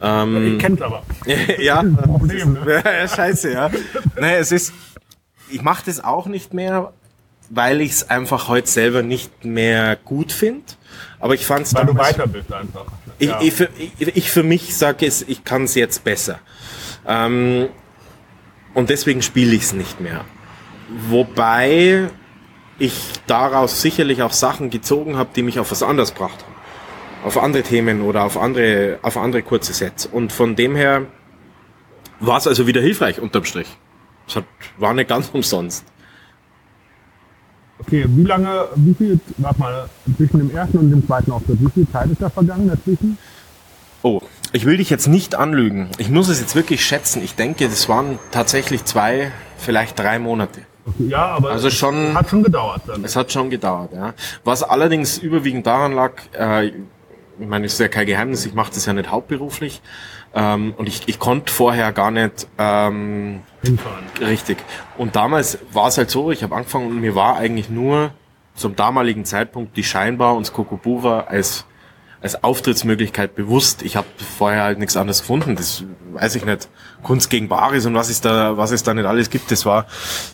[0.02, 0.28] heißt.
[0.54, 1.02] Ich kenn's aber.
[1.58, 2.82] ja, Problem, ne?
[2.84, 3.70] ja, scheiße, ja.
[4.18, 4.72] Nee, es ist,
[5.50, 6.92] ich mache das auch nicht mehr,
[7.50, 10.62] weil ich es einfach heute selber nicht mehr gut finde.
[11.20, 12.86] Aber ich fand es Weil du weiter bist einfach.
[13.18, 13.40] Ich, Ja.
[13.40, 13.60] ich,
[13.98, 16.38] ich, ich für mich sage es, ich kann es jetzt besser.
[17.06, 17.68] Ähm,
[18.74, 20.24] und deswegen spiele ich es nicht mehr.
[21.08, 22.10] Wobei
[22.78, 26.54] ich daraus sicherlich auch Sachen gezogen habe, die mich auf was anderes gebracht haben.
[27.24, 30.06] Auf andere Themen oder auf andere, auf andere kurze Sets.
[30.06, 31.06] Und von dem her
[32.20, 33.68] war es also wieder hilfreich unterm Strich.
[34.26, 34.44] Es hat,
[34.78, 35.84] war nicht ganz umsonst.
[37.80, 41.70] Okay, wie lange, wie viel, warte mal, zwischen dem ersten und dem zweiten Auftritt, wie
[41.70, 43.16] viel Zeit ist da vergangen dazwischen?
[44.02, 44.20] Oh,
[44.52, 45.88] ich will dich jetzt nicht anlügen.
[45.98, 47.22] Ich muss es jetzt wirklich schätzen.
[47.22, 50.60] Ich denke, das waren tatsächlich zwei, vielleicht drei Monate.
[50.98, 53.04] Ja, aber Also schon- es hat schon gedauert dann.
[53.04, 54.14] Es hat schon gedauert, ja.
[54.44, 58.72] Was allerdings überwiegend daran lag, äh, ich meine, es ist ja kein Geheimnis, ich mache
[58.74, 59.82] das ja nicht hauptberuflich.
[60.34, 64.04] Ähm, und ich, ich konnte vorher gar nicht ähm, Hinfahren.
[64.20, 64.58] richtig.
[64.96, 68.10] Und damals war es halt so, ich habe angefangen und mir war eigentlich nur
[68.54, 71.64] zum damaligen Zeitpunkt die Scheinbar und Kokobura als
[72.20, 73.82] als Auftrittsmöglichkeit bewusst.
[73.82, 74.06] Ich habe
[74.38, 75.54] vorher halt nichts anderes gefunden.
[75.56, 76.68] Das weiß ich nicht.
[77.02, 79.86] Kunst gegen Bares und was es da, was es da nicht alles gibt, das war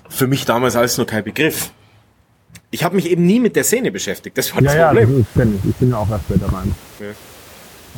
[0.09, 1.70] für mich damals alles nur kein Begriff.
[2.70, 4.37] Ich habe mich eben nie mit der Szene beschäftigt.
[4.38, 5.20] Das war das Ja, ja, das Problem.
[5.20, 5.70] ist kenn ich.
[5.70, 6.75] Ich bin ja auch erst später rein.
[7.01, 7.07] Ja.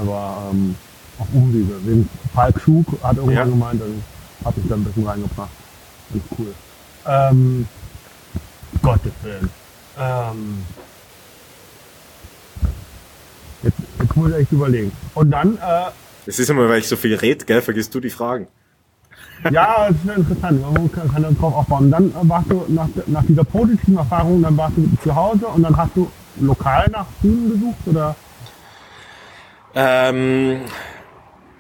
[0.03, 0.75] Aber ähm,
[1.18, 1.72] auch Umwege.
[1.85, 3.44] Wegen Falk Schug hat irgendwann Ja.
[3.44, 4.03] gemeint, dann
[4.44, 5.49] habe ich da ein bisschen reingebracht.
[6.12, 6.55] Ganz cool.
[7.07, 7.68] Ähm,
[8.83, 9.49] Gottes Willen.
[9.99, 10.59] Ähm,
[13.62, 14.92] jetzt, jetzt muss ich echt überlegen.
[15.14, 15.90] Und dann, äh,
[16.27, 18.49] Das ist immer, weil ich so viel red, gell, vergisst du die Fragen.
[19.51, 21.85] ja, es ist interessant, man kann, kann dann drauf aufbauen.
[21.87, 25.47] Und dann äh, warst du nach, nach dieser positiven Erfahrung, dann warst du zu Hause
[25.47, 28.16] und dann hast du lokal nach Bühnen gesucht oder?
[29.75, 30.61] Ähm,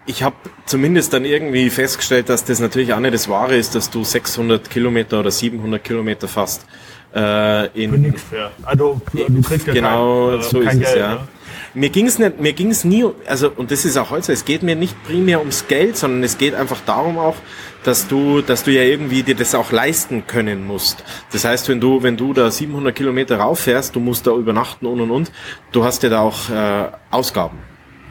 [0.06, 3.90] ich habe zumindest dann irgendwie festgestellt, dass das natürlich auch nicht das Wahre ist, dass
[3.90, 6.66] du 600 Kilometer oder 700 Kilometer fast
[7.12, 8.50] äh, Für in nichts mehr.
[8.62, 11.14] Also für, du kriegst ja genau kein, äh, so ist kein es Geld, ja.
[11.14, 11.28] ne?
[11.76, 14.32] Mir ging's nicht, mir ging's nie, also und das ist auch heute.
[14.32, 17.36] Es geht mir nicht primär ums Geld, sondern es geht einfach darum auch,
[17.84, 21.04] dass du, dass du ja irgendwie dir das auch leisten können musst.
[21.32, 25.02] Das heißt, wenn du, wenn du da 700 Kilometer rauffährst, du musst da übernachten und
[25.02, 25.32] und und,
[25.72, 27.58] du hast ja da auch äh, Ausgaben.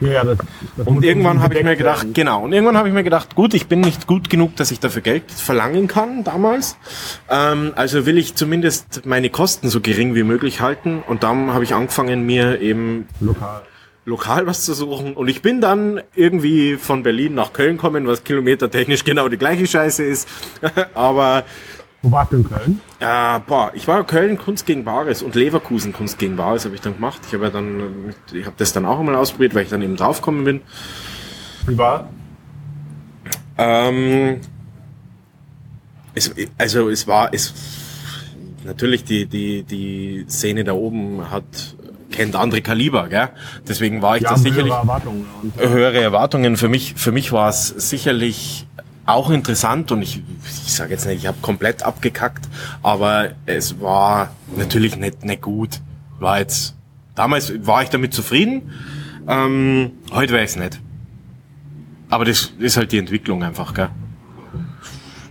[0.00, 0.38] Ja, das,
[0.76, 2.12] das Und irgendwann habe ich mir gedacht, werden.
[2.12, 4.80] genau, und irgendwann habe ich mir gedacht, gut, ich bin nicht gut genug, dass ich
[4.80, 6.76] dafür Geld verlangen kann damals.
[7.30, 11.02] Ähm, also will ich zumindest meine Kosten so gering wie möglich halten.
[11.06, 13.62] Und dann habe ich angefangen, mir eben lokal.
[14.04, 15.14] lokal was zu suchen.
[15.14, 19.66] Und ich bin dann irgendwie von Berlin nach Köln kommen, was kilometertechnisch genau die gleiche
[19.66, 20.28] Scheiße ist.
[20.94, 21.44] Aber
[22.02, 22.80] Wo warst du in Köln?
[23.00, 26.80] äh, boah, ich war Köln Kunst gegen Bares und Leverkusen Kunst gegen Bares habe ich
[26.80, 27.20] dann gemacht.
[27.26, 29.96] Ich habe ja dann, ich habe das dann auch einmal ausprobiert, weil ich dann eben
[29.96, 30.60] draufgekommen bin.
[31.66, 32.08] Wie war?
[33.58, 34.40] Ähm,
[36.14, 37.54] es, also es war es
[38.64, 41.44] natürlich die die die Szene da oben hat
[42.12, 43.28] kennt andere Kaliber, gell?
[43.68, 45.26] Deswegen war ich Ja, da sicherlich höhere Erwartungen.
[45.42, 46.56] Und, höhere Erwartungen.
[46.56, 48.66] Für mich für mich war es sicherlich
[49.06, 52.48] auch interessant und ich ich sage jetzt nicht, ich habe komplett abgekackt,
[52.82, 55.80] aber es war natürlich nicht nicht gut.
[56.18, 56.74] War jetzt
[57.14, 58.72] damals war ich damit zufrieden.
[59.28, 60.80] Ähm, heute wäre ich nicht.
[62.08, 63.90] Aber das ist halt die Entwicklung einfach, gell?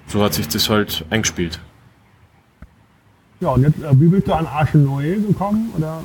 [0.08, 1.60] So hat sich das halt eingespielt.
[3.42, 5.72] Ja, und jetzt, äh, wie bist du an Arche Noé gekommen?
[5.78, 6.02] Oder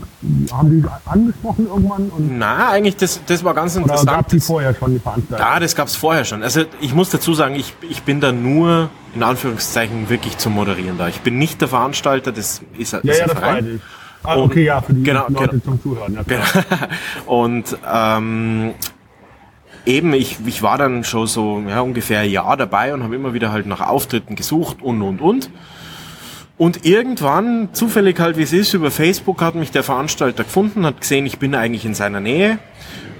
[0.53, 2.09] haben die angesprochen irgendwann?
[2.11, 4.11] Und, Na, eigentlich, das, das war ganz oder interessant.
[4.11, 5.47] gab die vorher schon die Veranstaltung?
[5.47, 6.43] Ja, das gab's vorher schon.
[6.43, 10.99] Also ich muss dazu sagen, ich, ich bin da nur in Anführungszeichen wirklich zum Moderieren
[10.99, 11.09] da.
[11.09, 13.83] Ich bin nicht der Veranstalter, das ist, ja, ist ja, ein Verein.
[14.23, 15.62] Ah, Und- okay, ja, für die genau, Leute genau.
[15.64, 16.14] zum Zuhören.
[16.14, 16.88] Ja, klar.
[17.27, 18.75] Und ähm,
[19.87, 23.33] eben, ich, ich war dann schon so ja, ungefähr ein Jahr dabei und habe immer
[23.33, 25.51] wieder halt nach Auftritten gesucht und und und.
[26.61, 31.01] Und irgendwann, zufällig halt wie es ist, über Facebook hat mich der Veranstalter gefunden, hat
[31.01, 32.59] gesehen, ich bin eigentlich in seiner Nähe.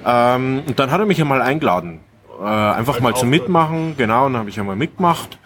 [0.05, 2.01] Ähm, und dann hat er mich einmal eingeladen.
[2.39, 3.31] Äh, einfach Als mal zum.
[3.31, 5.39] Mitmachen, genau, und dann habe ich einmal mitgemacht.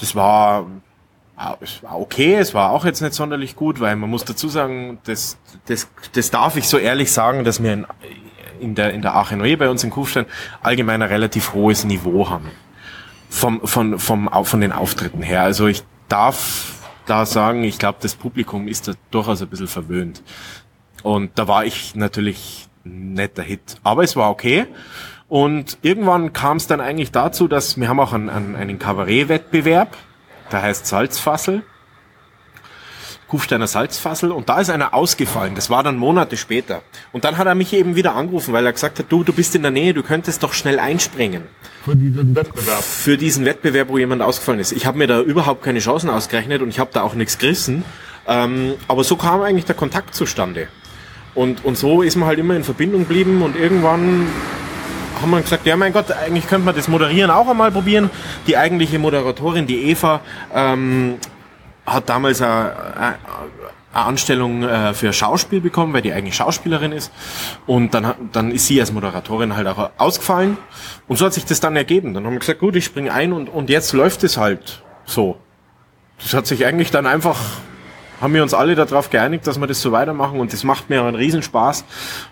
[0.00, 0.66] Das war,
[1.60, 4.98] es war okay, es war auch jetzt nicht sonderlich gut, weil man muss dazu sagen,
[5.04, 7.86] das, das, das darf ich so ehrlich sagen, dass wir in,
[8.58, 10.26] in der, in der Aachenoe bei uns in Kufstein
[10.60, 12.50] allgemein ein relativ hohes Niveau haben.
[13.30, 15.42] Vom, von, vom, von den Auftritten her.
[15.42, 16.77] Also ich darf
[17.08, 20.22] da sagen, ich glaube, das Publikum ist da durchaus ein bisschen verwöhnt.
[21.02, 23.76] Und da war ich natürlich nicht der Hit.
[23.82, 24.66] Aber es war okay.
[25.28, 29.96] Und irgendwann kam es dann eigentlich dazu, dass wir haben auch einen, einen, einen Kabarettwettbewerb,
[30.50, 31.62] der heißt Salzfassel.
[33.28, 35.54] Kufsteiner Salzfassel und da ist einer ausgefallen.
[35.54, 36.82] Das war dann Monate später.
[37.12, 39.54] Und dann hat er mich eben wieder angerufen, weil er gesagt hat, du, du bist
[39.54, 41.42] in der Nähe, du könntest doch schnell einspringen
[41.84, 42.82] Für diesen Wettbewerb.
[42.82, 44.72] für diesen Wettbewerb, wo jemand ausgefallen ist.
[44.72, 47.84] Ich habe mir da überhaupt keine Chancen ausgerechnet und ich habe da auch nichts gerissen.
[48.26, 50.68] Ähm, aber so kam eigentlich der Kontakt zustande.
[51.34, 54.26] Und, und so ist man halt immer in Verbindung geblieben und irgendwann
[55.20, 58.08] haben wir gesagt, ja mein Gott, eigentlich könnte man das Moderieren auch einmal probieren.
[58.46, 60.20] Die eigentliche Moderatorin, die Eva,
[60.54, 61.16] ähm,
[61.92, 63.16] hat damals eine, eine
[63.92, 67.12] Anstellung äh, für Schauspiel bekommen, weil die eigentlich Schauspielerin ist.
[67.66, 70.56] Und dann, dann ist sie als Moderatorin halt auch ausgefallen.
[71.06, 72.14] Und so hat sich das dann ergeben.
[72.14, 75.38] Dann haben wir gesagt, gut, ich springe ein und, und jetzt läuft es halt so.
[76.22, 77.38] Das hat sich eigentlich dann einfach
[78.20, 81.02] haben wir uns alle darauf geeinigt, dass wir das so weitermachen und das macht mir
[81.02, 81.84] einen Riesenspaß.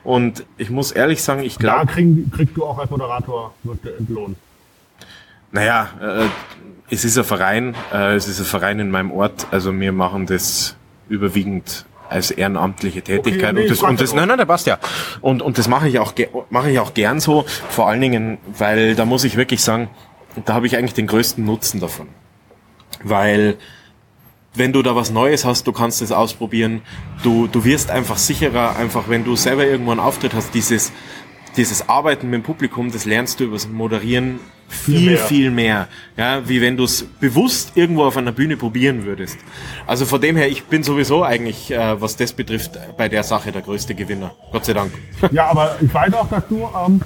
[0.03, 1.87] Und ich muss ehrlich sagen, ich glaube.
[1.87, 3.55] Da kriegst du auch als Moderator
[3.99, 4.37] entlohnt.
[5.53, 6.27] Naja, äh,
[6.91, 10.27] es ist ein Verein, äh, es ist ein Verein in meinem Ort, also wir machen
[10.27, 10.77] das
[11.09, 13.51] überwiegend als ehrenamtliche Tätigkeit.
[13.51, 14.79] Okay, nee, und das, und das nein nein der passt ja.
[15.21, 16.15] Und und das mache ich auch
[16.51, 17.45] mache ich auch gern so.
[17.69, 19.91] Vor allen Dingen weil da muss ich wirklich sagen
[20.45, 22.09] da habe ich eigentlich den größten Nutzen davon.
[23.03, 23.57] Weil
[24.55, 26.83] wenn du da was Neues hast, du kannst es ausprobieren.
[27.23, 30.93] Du, du wirst einfach sicherer, einfach wenn du selber irgendwo einen Auftritt hast, dieses,
[31.57, 35.19] dieses Arbeiten mit dem Publikum, das lernst du übers Moderieren viel, viel mehr.
[35.19, 35.89] viel mehr.
[36.17, 39.39] Ja, wie wenn du es bewusst irgendwo auf einer Bühne probieren würdest.
[39.87, 43.53] Also von dem her, ich bin sowieso eigentlich, äh, was das betrifft, bei der Sache
[43.53, 44.35] der größte Gewinner.
[44.53, 44.93] Gott sei Dank.
[45.33, 47.01] Ja, aber ich weiß auch, dass du ähm,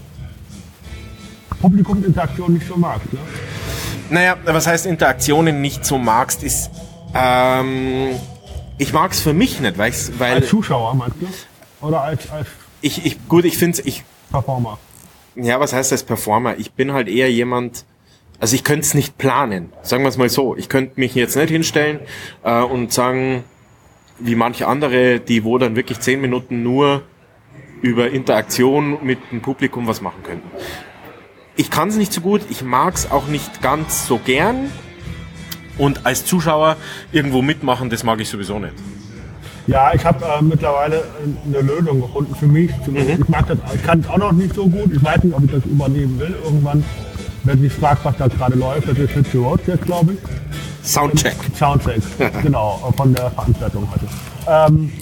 [1.61, 3.13] Publikumsinteraktion nicht so magst.
[3.13, 3.19] Ne?
[4.11, 6.71] Naja, was heißt Interaktionen nicht so magst, ist
[7.15, 8.11] ähm,
[8.79, 11.87] ich mag es für mich nicht, weil weil als Zuschauer meinst du?
[11.87, 12.47] Oder als als
[12.81, 14.79] ich ich gut, ich finde ich Performer.
[15.43, 16.59] Ja, was heißt als Performer?
[16.59, 17.85] Ich bin halt eher jemand,
[18.39, 19.73] also ich könnte es nicht planen.
[19.83, 20.57] Sagen wir es mal so.
[20.57, 22.01] Ich könnte mich jetzt nicht hinstellen
[22.43, 23.45] äh, und sagen,
[24.19, 27.03] wie manche andere, die wo dann wirklich zehn Minuten nur
[27.83, 30.51] über Interaktion mit dem Publikum was machen könnten.
[31.57, 34.71] Ich kann es nicht so gut, ich mag es auch nicht ganz so gern,
[35.81, 36.77] und als Zuschauer
[37.11, 38.75] irgendwo mitmachen, das mag ich sowieso nicht.
[39.67, 41.05] Ja, ich habe äh, mittlerweile
[41.47, 42.71] eine Lösung gefunden für mich.
[42.87, 42.97] Mhm.
[42.97, 44.93] Ich mag das, ich kann es auch noch nicht so gut.
[44.93, 46.85] Ich weiß nicht, ob ich das übernehmen will irgendwann.
[47.45, 50.19] Wenn sich fragt, was da gerade läuft, das ist Hit Road jetzt, glaube ich.
[50.87, 51.37] Soundcheck.
[51.57, 52.03] Soundcheck,
[52.43, 54.07] genau, von der Veranstaltung heute.
[54.47, 54.93] Ähm,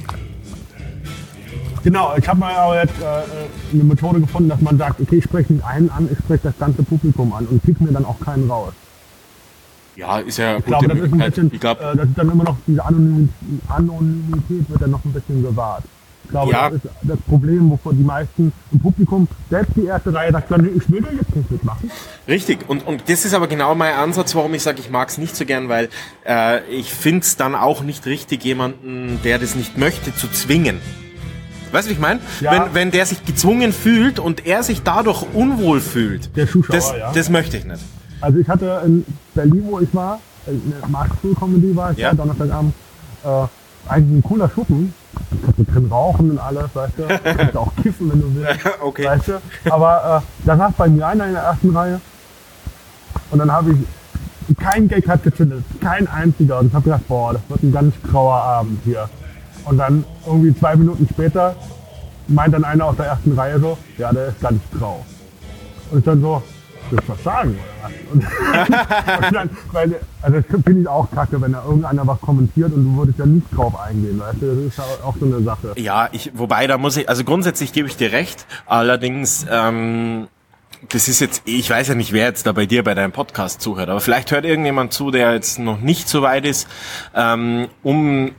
[1.83, 5.25] genau, ich habe mal aber jetzt äh, eine Methode gefunden, dass man sagt, okay, ich
[5.25, 8.21] spreche nicht einen an, ich spreche das ganze Publikum an und kriege mir dann auch
[8.21, 8.73] keinen raus.
[9.99, 12.31] Ja, ist ja ich glaube, das ist ein bisschen, ich glaub, äh, das ist dann
[12.31, 13.35] immer noch diese Anonymität,
[13.69, 15.83] Anonymität wird dann noch ein bisschen gewahrt.
[16.23, 16.71] Ich glaube, ja.
[16.71, 20.89] das ist das Problem, wovor die meisten im Publikum, selbst die erste Reihe sagt, ich
[20.89, 21.91] will da jetzt nicht mitmachen.
[22.29, 25.19] Richtig, und, und das ist aber genau mein Ansatz, warum ich sage, ich mag es
[25.19, 25.89] nicht so gern, weil
[26.25, 30.79] äh, ich finde es dann auch nicht richtig, jemanden, der das nicht möchte, zu zwingen.
[31.73, 32.21] Weißt du, wie ich meine?
[32.41, 32.53] Ja.
[32.53, 36.93] Wenn, wenn der sich gezwungen fühlt und er sich dadurch unwohl fühlt, der Zuschauer, das,
[36.97, 37.13] ja.
[37.13, 37.83] das möchte ich nicht.
[38.21, 39.05] Also ich hatte in
[39.35, 42.11] Berlin, wo ich war, eine Mark Comedy war ich ja.
[42.11, 42.75] da, Donnerstagabend,
[43.25, 43.29] äh,
[43.89, 44.95] eigentlich ein cooler Schuppen.
[45.45, 47.07] Kannst du drin rauchen und alles, weißt du.
[47.07, 48.61] Kannst du auch kiffen, wenn du willst.
[48.81, 49.05] okay.
[49.05, 49.41] Weißt du?
[49.71, 52.01] Aber äh, da saß bei mir einer in der ersten Reihe
[53.31, 56.61] und dann habe ich kein Gag hat gezündet, kein einziger.
[56.61, 59.09] Und ich habe gedacht, boah, das wird ein ganz grauer Abend hier.
[59.65, 61.55] Und dann irgendwie zwei Minuten später
[62.29, 65.05] meint dann einer aus der ersten Reihe so, ja, der ist ganz grau.
[65.91, 66.43] Und ich dann so,
[66.91, 67.93] willst du was sagen oder was?
[68.13, 68.25] Und,
[69.27, 72.97] und dann, weil, also finde ich auch kacke, wenn da irgendeiner was kommentiert und du
[72.97, 75.75] würdest ja nicht drauf eingehen, weißt du, das ist ja auch so eine Sache.
[75.77, 80.29] Ja, ich, wobei da muss ich, also grundsätzlich gebe ich dir recht, allerdings, ähm,
[80.91, 83.61] das ist jetzt, ich weiß ja nicht, wer jetzt da bei dir bei deinem Podcast
[83.61, 86.69] zuhört, aber vielleicht hört irgendjemand zu, der jetzt noch nicht so weit ist,
[87.15, 88.33] ähm, um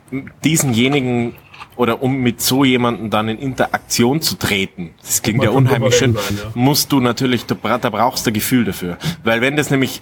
[0.44, 1.36] diesenjenigen
[1.80, 6.13] oder um mit so jemanden dann in Interaktion zu treten, das klingt ja unheimlich schön,
[6.13, 6.52] sein, ja.
[6.54, 8.98] musst du natürlich, da brauchst du Gefühl dafür.
[9.24, 10.02] Weil wenn das nämlich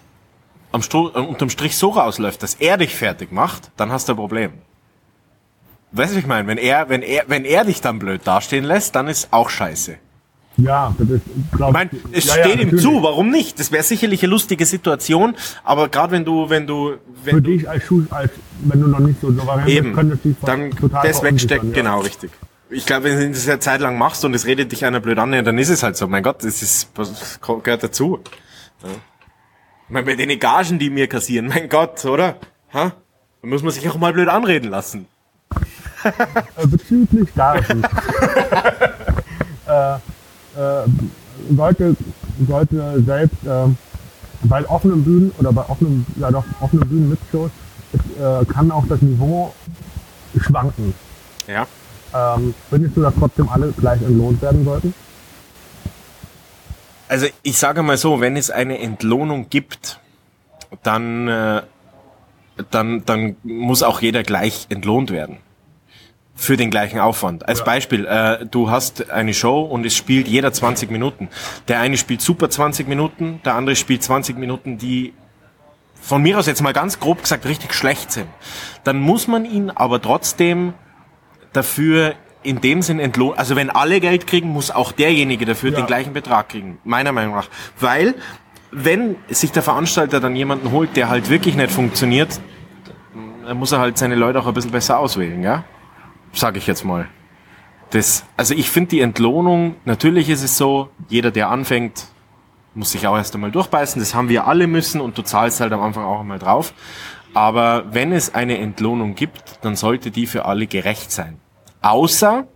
[0.71, 4.13] am Stro äh, unterm Strich so rausläuft, dass er dich fertig macht, dann hast du
[4.13, 4.53] ein Problem.
[5.91, 8.95] Weißt du, ich meine, wenn er, wenn er, wenn er dich dann blöd dastehen lässt,
[8.95, 9.99] dann ist auch scheiße.
[10.57, 13.59] Ja, das ist, glaub, ich meine, es ja, steht ja, ihm zu, warum nicht?
[13.59, 17.51] Das wäre sicherlich eine lustige Situation, aber gerade wenn du, wenn du, wenn Für du,
[17.51, 20.71] dich als Schuh, als, wenn du noch nicht so souverän eben, bist, könntest du dann
[20.71, 21.75] total das wegstecken, ja.
[21.75, 22.31] genau, richtig.
[22.69, 25.19] Ich glaube, wenn du das eine Zeit lang machst und es redet dich einer blöd
[25.19, 26.07] an, dann ist es halt so.
[26.07, 28.19] Mein Gott, das ist, das gehört dazu.
[28.83, 28.89] Ja.
[28.89, 32.35] Ich meine, bei den Gagen, die mir kassieren, mein Gott, oder?
[32.73, 32.93] Ha?
[33.41, 35.07] Da muss man sich auch mal blöd anreden lassen.
[36.03, 37.83] Äh, bezüglich Gagen.
[39.67, 39.97] äh,
[40.57, 41.95] äh, sollte,
[42.47, 43.67] sollte selbst äh,
[44.43, 47.51] bei offenen Bühnen oder bei offenen, ja doch, offenen Bühnen mit Shows,
[48.19, 49.53] äh, kann auch das Niveau
[50.39, 50.93] schwanken.
[51.47, 51.67] Ja.
[52.13, 54.93] Ähm, findest du, dass trotzdem alle gleich entlohnt werden sollten?
[57.09, 59.99] Also ich sage mal so, wenn es eine Entlohnung gibt,
[60.83, 61.61] dann, äh,
[62.71, 65.37] dann, dann muss auch jeder gleich entlohnt werden
[66.37, 67.47] für den gleichen Aufwand.
[67.49, 67.65] Als ja.
[67.65, 71.29] Beispiel, äh, du hast eine Show und es spielt jeder 20 Minuten.
[71.67, 75.13] Der eine spielt super 20 Minuten, der andere spielt 20 Minuten, die
[75.99, 78.27] von mir aus jetzt mal ganz grob gesagt richtig schlecht sind.
[78.83, 80.73] Dann muss man ihn aber trotzdem
[81.53, 85.77] dafür in dem Sinn entlohnt, also wenn alle Geld kriegen, muss auch derjenige dafür Ja.
[85.77, 87.49] den gleichen Betrag kriegen, meiner Meinung nach.
[87.79, 88.13] Weil,
[88.71, 92.39] wenn sich der Veranstalter dann jemanden holt, der halt wirklich nicht funktioniert,
[93.45, 95.63] dann muss er halt seine Leute auch ein bisschen besser auswählen, ja?
[96.37, 97.07] Sag ich jetzt mal.
[97.89, 102.05] Das, also ich finde die Entlohnung, natürlich ist es so, jeder, der anfängt,
[102.75, 105.73] muss sich auch erst einmal durchbeißen, das haben wir alle müssen und du zahlst halt
[105.73, 106.75] am Anfang auch einmal drauf.
[107.33, 111.39] Aber wenn es eine Entlohnung gibt, dann sollte die für alle gerecht sein.
[111.81, 112.47] Außer,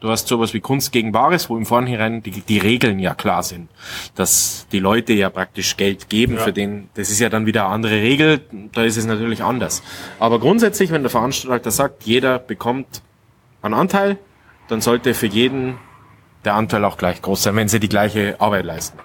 [0.00, 3.42] du hast sowas wie Kunst gegen Bares, wo im Vornherein die, die Regeln ja klar
[3.42, 3.68] sind.
[4.14, 6.40] Dass die Leute ja praktisch Geld geben Ja.
[6.40, 8.40] für den, das ist ja dann wieder eine andere Regel,
[8.72, 9.82] da ist es natürlich anders.
[10.18, 13.02] Aber grundsätzlich, wenn der Veranstalter sagt, jeder bekommt
[13.62, 14.18] einen Anteil,
[14.68, 15.78] dann sollte für jeden
[16.44, 18.98] der Anteil auch gleich groß sein, wenn sie die gleiche Arbeit leisten.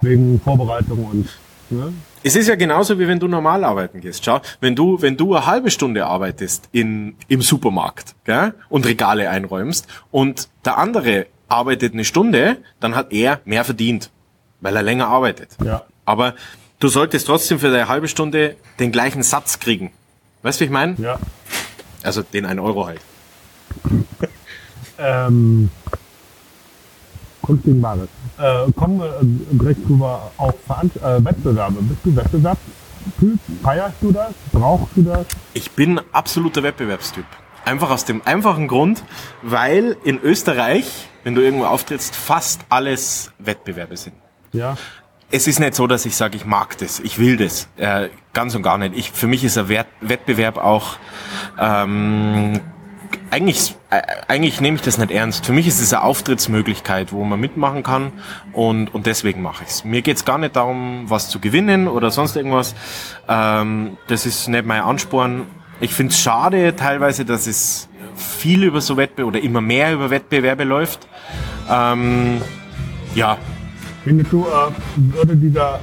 [0.00, 1.28] Wegen Vorbereitung und,
[1.70, 1.92] ne?
[2.26, 4.24] Es ist ja genauso wie wenn du normal arbeiten gehst.
[4.24, 9.28] Schau, wenn du, wenn du eine halbe Stunde arbeitest in, im Supermarkt gell, und Regale
[9.28, 14.10] einräumst und der andere arbeitet eine Stunde, dann hat er mehr verdient,
[14.62, 15.50] weil er länger arbeitet.
[15.62, 15.84] Ja.
[16.06, 16.34] Aber
[16.78, 19.92] du solltest trotzdem für deine halbe Stunde den gleichen Satz kriegen.
[20.40, 20.94] Weißt du, wie ich meine?
[20.96, 21.18] Ja.
[22.02, 23.00] Also den 1 Euro halt.
[24.96, 25.70] Ähm,
[27.44, 28.08] Kunst gegen Bares.
[28.38, 31.82] Äh, kommen wir äh, direkt drüber auf Veran- äh, Wettbewerbe.
[31.82, 33.38] Bist du Wettbewerbstyp?
[33.62, 34.32] Feierst du das?
[34.52, 35.26] Brauchst du das?
[35.52, 37.24] Ich bin absoluter Wettbewerbstyp.
[37.64, 39.04] Einfach aus dem einfachen Grund,
[39.42, 44.14] weil in Österreich, wenn du irgendwo auftrittst, fast alles Wettbewerbe sind.
[44.52, 44.76] Ja.
[45.30, 47.68] Es ist nicht so, dass ich sage, ich mag das, ich will das.
[47.76, 48.96] Äh, ganz und gar nicht.
[48.96, 50.96] Ich, für mich ist ein Wert, Wettbewerb auch
[51.58, 52.60] ähm,
[53.30, 55.46] eigentlich, äh, eigentlich nehme ich das nicht ernst.
[55.46, 58.12] Für mich ist es eine Auftrittsmöglichkeit, wo man mitmachen kann
[58.52, 59.84] und, und deswegen mache ich es.
[59.84, 62.74] Mir geht es gar nicht darum, was zu gewinnen oder sonst irgendwas.
[63.28, 65.46] Ähm, das ist nicht mein Ansporn.
[65.80, 70.10] Ich finde es schade teilweise, dass es viel über so Wettbewerbe oder immer mehr über
[70.10, 71.08] Wettbewerbe läuft.
[71.70, 72.40] Ähm,
[73.14, 73.38] ja,
[74.04, 75.80] Findest du, äh, würde dieser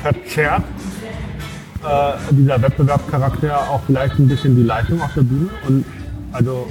[0.00, 0.62] verzerrt,
[1.84, 5.50] äh, dieser Wettbewerbscharakter auch vielleicht ein bisschen die Leistung auf der Bühne?
[5.66, 5.84] Und
[6.32, 6.66] also,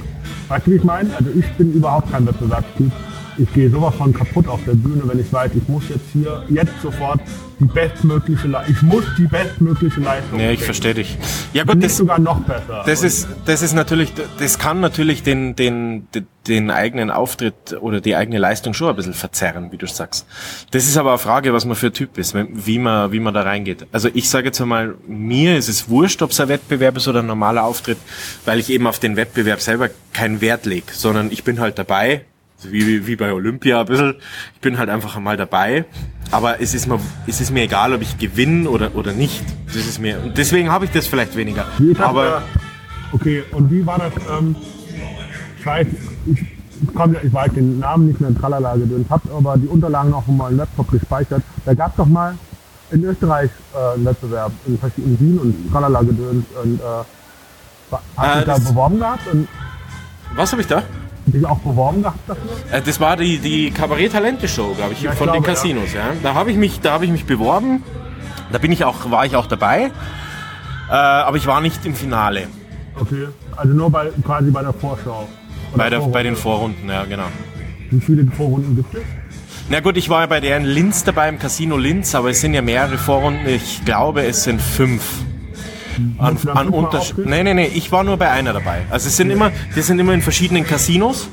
[0.48, 1.14] weißt du, wie ich meine?
[1.16, 2.92] Also ich bin überhaupt kein Wettbewerbstyp.
[3.40, 6.44] Ich gehe sowas von kaputt auf der Bühne, wenn ich weiß, ich muss jetzt hier,
[6.50, 7.20] jetzt sofort
[7.58, 11.16] die bestmögliche Leistung, ich muss die bestmögliche Leistung ja, ich verstehe dich.
[11.54, 12.82] Ja gut, das, sogar noch besser.
[12.84, 16.06] Das ist, das ist natürlich, das kann natürlich den, den,
[16.46, 20.26] den, eigenen Auftritt oder die eigene Leistung schon ein bisschen verzerren, wie du sagst.
[20.70, 23.32] Das ist aber eine Frage, was man für ein Typ ist, wie man, wie man
[23.32, 23.86] da reingeht.
[23.90, 27.20] Also ich sage jetzt einmal, mir ist es wurscht, ob es ein Wettbewerb ist oder
[27.20, 27.98] ein normaler Auftritt,
[28.44, 32.26] weil ich eben auf den Wettbewerb selber keinen Wert lege, sondern ich bin halt dabei,
[32.60, 34.14] so wie, wie bei Olympia ein bisschen.
[34.54, 35.86] Ich bin halt einfach einmal dabei.
[36.30, 39.42] Aber es ist mir, es ist mir egal, ob ich gewinne oder, oder nicht.
[39.66, 41.66] Das ist mir, und deswegen habe ich das vielleicht weniger.
[41.98, 44.12] Aber, äh, okay, und wie war das?
[44.30, 44.54] Ähm,
[45.58, 45.86] ich weiß,
[46.26, 50.12] ich, ich, komm, ich weiß den Namen nicht mehr, tralala gedöns, hab aber die Unterlagen
[50.14, 51.42] auch mal im Laptop gespeichert.
[51.64, 52.36] Da gab es doch mal
[52.92, 56.82] in Österreich äh, einen Wettbewerb in, in Wien und tralala gedöns und äh,
[58.16, 59.48] hast Äh, dich da beworben gehabt und
[60.36, 60.84] was habe ich da?
[61.32, 62.50] Dich auch beworben gehabt dafür?
[62.72, 65.54] Äh, Das war die, die Kabarett-Talente-Show, glaube ich, Ja, von den glaube, ja.
[65.54, 65.92] Casinos.
[65.92, 66.02] Ja.
[66.22, 67.82] Da habe ich mich, da habe ich mich beworben.
[68.52, 69.90] Da bin ich auch, war ich auch dabei.
[70.88, 72.48] Äh, aber ich war nicht im Finale.
[72.98, 75.28] Okay, also nur bei, quasi bei der Vorschau.
[75.74, 77.26] Bei, der, bei den Vorrunden, ja, genau.
[77.90, 79.00] Wie viele Vorrunden gibt es?
[79.68, 82.40] Na gut, ich war ja bei der in Linz dabei, im Casino Linz, aber es
[82.40, 83.46] sind ja mehrere Vorrunden.
[83.48, 85.02] Ich glaube, es sind fünf.
[86.18, 87.10] An, an fünfmal Unterschied.
[87.10, 87.30] auftreten?
[87.30, 88.82] Nee, nee, nee, ich war nur bei einer dabei.
[88.90, 91.28] Also es sind immer, die sind immer in verschiedenen Casinos.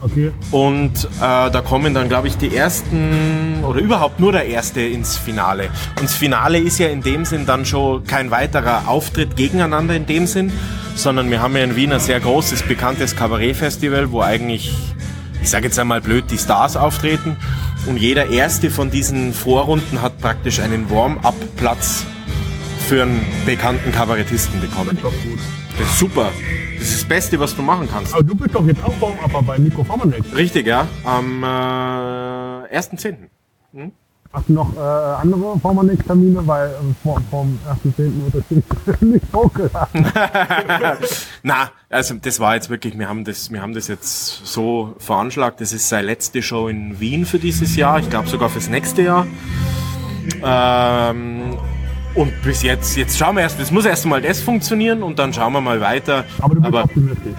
[0.00, 4.82] Okay, Und äh, da kommen dann, glaube ich, die ersten oder überhaupt nur der erste
[4.82, 5.70] ins Finale.
[5.98, 10.04] Und das Finale ist ja in dem Sinn dann schon kein weiterer Auftritt gegeneinander in
[10.04, 10.52] dem Sinn,
[10.94, 14.74] sondern wir haben ja in Wien ein sehr großes, bekanntes Kabarettfestival, wo eigentlich,
[15.40, 17.38] ich sage jetzt einmal blöd, die Stars auftreten.
[17.86, 22.04] Und jeder erste von diesen Vorrunden hat praktisch einen Warm-up-Platz
[22.84, 24.90] für einen bekannten Kabarettisten bekommen.
[24.96, 25.38] ist doch gut.
[25.78, 26.30] Das ist super.
[26.78, 28.12] Das ist das Beste, was du machen kannst.
[28.12, 30.22] Aber du bist doch jetzt auch Warm-Upper bei Nico Formanek.
[30.36, 30.86] Richtig, ja.
[31.04, 33.16] Am äh, 1.10.
[34.32, 36.46] Hast du noch äh, andere Formanek-Termine?
[36.46, 36.72] Weil äh,
[37.02, 38.32] vor, vom 1.10.
[38.32, 38.44] wird
[38.86, 40.06] das nicht hochgeladen.
[41.42, 45.60] Na, also das war jetzt wirklich, wir haben das, wir haben das jetzt so veranschlagt.
[45.62, 47.98] Das ist seine letzte Show in Wien für dieses Jahr.
[48.00, 49.26] Ich glaube sogar fürs nächste Jahr.
[50.42, 51.43] Ähm,
[52.14, 55.32] und bis jetzt, jetzt schauen wir erst, es muss erst mal das funktionieren und dann
[55.32, 56.24] schauen wir mal weiter.
[56.40, 57.34] Aber du bist optimistisch.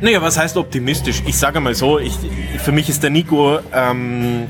[0.00, 1.22] Naja, was heißt optimistisch?
[1.26, 2.12] Ich sage mal so, ich,
[2.58, 4.46] für mich ist der Nico ähm,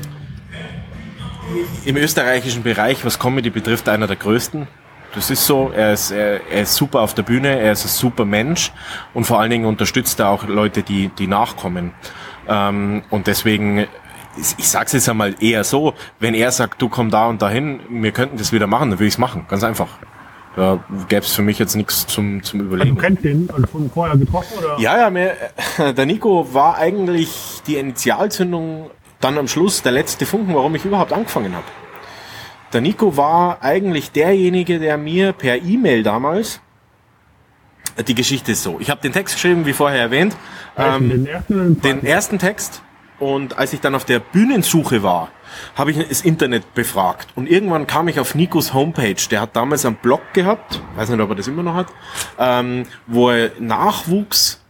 [1.85, 4.67] im österreichischen Bereich, was Comedy betrifft, einer der größten.
[5.13, 7.89] Das ist so, er ist, er, er ist super auf der Bühne, er ist ein
[7.89, 8.73] super Mensch
[9.13, 11.93] und vor allen Dingen unterstützt er auch Leute, die, die nachkommen.
[12.49, 13.87] Ähm, und deswegen,
[14.37, 18.11] ich sag's jetzt einmal eher so, wenn er sagt, du komm da und dahin, wir
[18.11, 19.87] könnten das wieder machen, dann würde ich's machen, ganz einfach.
[20.55, 22.95] Da gäbe es für mich jetzt nichts zum, zum Überlegen.
[22.95, 24.79] Du kennst den und von vorher getroffen, oder?
[24.79, 25.33] Ja, ja, mir,
[25.77, 31.11] der Nico war eigentlich die Initialzündung dann am Schluss der letzte Funken, warum ich überhaupt
[31.11, 31.65] angefangen habe.
[32.71, 36.61] Der Nico war eigentlich derjenige, der mir per E-Mail damals
[38.03, 38.77] die Geschichte ist so.
[38.79, 40.35] Ich habe den Text geschrieben, wie vorher erwähnt.
[40.77, 42.81] Ähm, den, ersten, den ersten Text.
[43.19, 45.29] Und als ich dann auf der Bühnensuche war,
[45.75, 47.27] habe ich das Internet befragt.
[47.35, 49.15] Und irgendwann kam ich auf Nikos Homepage.
[49.31, 51.87] Der hat damals einen Blog gehabt, weiß nicht, ob er das immer noch hat,
[52.37, 54.61] ähm, wo er Nachwuchs,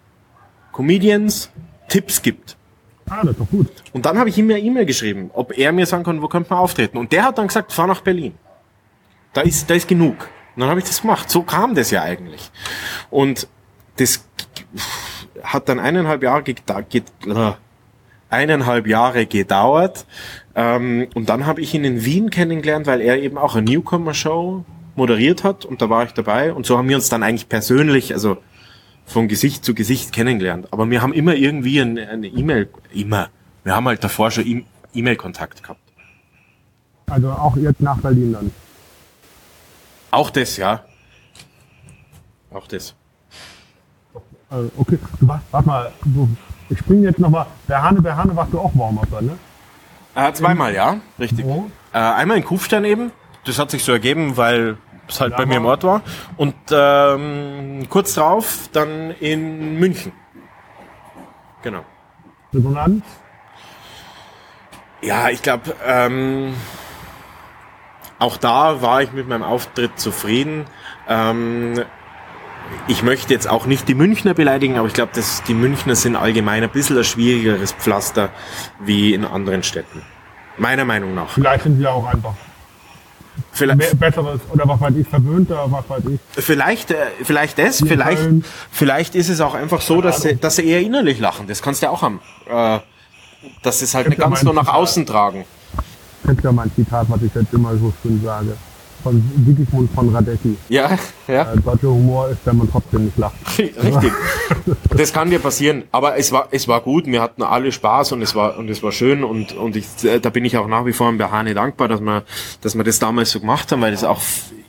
[0.72, 1.52] Comedians,
[1.88, 2.58] Tipps gibt.
[3.10, 3.68] Ah, das ist doch gut.
[3.94, 6.50] Und dann habe ich ihm eine E-Mail geschrieben, ob er mir sagen kann, wo könnte
[6.52, 6.98] man auftreten.
[6.98, 8.34] Und der hat dann gesagt, fahr nach Berlin.
[9.34, 10.30] Da ist, da ist genug.
[10.56, 11.30] Und dann habe ich das gemacht.
[11.30, 12.52] So kam das ja eigentlich.
[13.10, 13.48] Und
[13.98, 14.26] das
[15.44, 17.54] hat dann eineinhalb Jahre, äh,
[18.30, 20.06] eineinhalb Jahre gedauert.
[20.56, 24.64] Ähm, und dann habe ich ihn in Wien kennengelernt, weil er eben auch eine Newcomer-Show
[24.96, 26.54] moderiert hat und da war ich dabei.
[26.54, 28.38] Und so haben wir uns dann eigentlich persönlich, also
[29.06, 30.68] von Gesicht zu Gesicht kennengelernt.
[30.72, 33.30] Aber wir haben immer irgendwie eine E-Mail, immer.
[33.64, 35.80] Wir haben halt davor schon E-Mail-Kontakt gehabt.
[37.08, 38.52] Also auch jetzt nach Berlin dann?
[40.12, 40.84] Auch das, ja.
[42.52, 42.96] Auch das.
[44.50, 46.30] Äh, okay, du warst, warte mal, du,
[46.70, 47.46] ich springe jetzt nochmal.
[47.70, 49.38] Hane, bei Hane warst du auch Warm-Upper, ne?
[50.16, 51.46] Äh, zweimal, ja, richtig.
[51.46, 51.70] Wo?
[51.94, 53.12] Äh, einmal in Kufstein eben.
[53.46, 56.02] Das hat sich so ergeben, weil es halt ja, bei mir im Ort war.
[56.38, 60.12] Und ähm, kurz drauf dann in München.
[61.62, 61.84] Genau.
[62.54, 63.04] Resonanz?
[65.02, 66.56] Ja, ich glaube, ähm,
[68.18, 70.66] auch da war ich mit meinem Auftritt zufrieden.
[71.08, 71.84] Ähm,
[72.88, 76.16] ich möchte jetzt auch nicht die Münchner beleidigen, aber ich glaube, dass die Münchner sind
[76.16, 78.30] allgemein ein bisschen ein schwierigeres Pflaster
[78.80, 80.02] wie in anderen Städten.
[80.58, 81.30] Meiner Meinung nach.
[81.30, 82.34] Vielleicht sind sie auch einfach
[83.52, 86.20] Vielleicht, besseres oder was weiß ich, verwöhnter, was weiß ich.
[86.32, 88.30] Vielleicht, äh, vielleicht das, vielleicht,
[88.72, 91.48] vielleicht ist es auch einfach so, dass sie, dass sie eher innerlich lachen.
[91.48, 92.22] Das kannst du ja auch haben.
[92.48, 92.80] Äh,
[93.62, 95.46] dass sie es halt nicht ganz nur nach außen tragen.
[96.26, 98.58] Kennst ja mein Zitat, was ich jetzt immer so schön sage.
[99.06, 100.58] Von Sigismund von Radecki.
[100.68, 100.98] Ja,
[101.28, 101.54] ja.
[101.54, 103.36] Äh, deutscher Humor ist, wenn man trotzdem nicht lacht.
[103.60, 104.12] Richtig.
[104.98, 105.84] das kann dir passieren.
[105.92, 107.06] Aber es war, es war gut.
[107.06, 109.24] Wir hatten alle Spaß und es war, und es war schön.
[109.24, 109.86] Und, und ich,
[110.24, 112.24] da bin ich auch nach wie vor bei Hane dankbar, dass wir,
[112.62, 114.22] dass wir das damals so gemacht haben, weil das auch,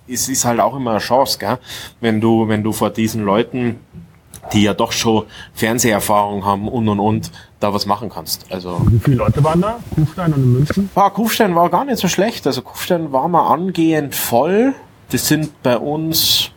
[0.06, 1.56] es ist halt auch immer eine Chance, gell?
[2.02, 3.76] Wenn du, wenn du vor diesen Leuten
[4.52, 5.24] die ja doch schon
[5.54, 7.30] Fernseherfahrung haben und und und
[7.60, 8.46] da was machen kannst.
[8.50, 9.78] Also Wie viele Leute waren da?
[9.94, 10.90] Kufstein und in München?
[10.94, 12.46] Ah, Kufstein war gar nicht so schlecht.
[12.46, 14.74] Also Kufstein war mal angehend voll.
[15.10, 16.50] Das sind bei uns,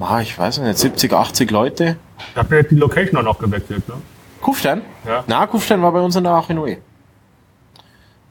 [0.00, 1.96] ah, ich weiß nicht, 70, 80 Leute.
[2.34, 3.94] Da habt ihr die Location auch noch gewechselt, ne?
[4.40, 4.82] Kufstein?
[5.06, 5.24] Ja.
[5.26, 6.78] Na, Kufstein war bei uns in der Achinoe.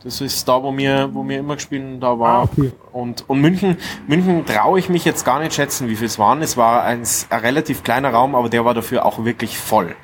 [0.03, 2.41] Das ist da, wo wir, wo wir immer gespielt da war.
[2.41, 2.71] Ah, okay.
[2.91, 3.77] Und, und München,
[4.07, 6.41] München traue ich mich jetzt gar nicht schätzen, wie viel es waren.
[6.41, 9.95] Es war ein, ein, relativ kleiner Raum, aber der war dafür auch wirklich voll.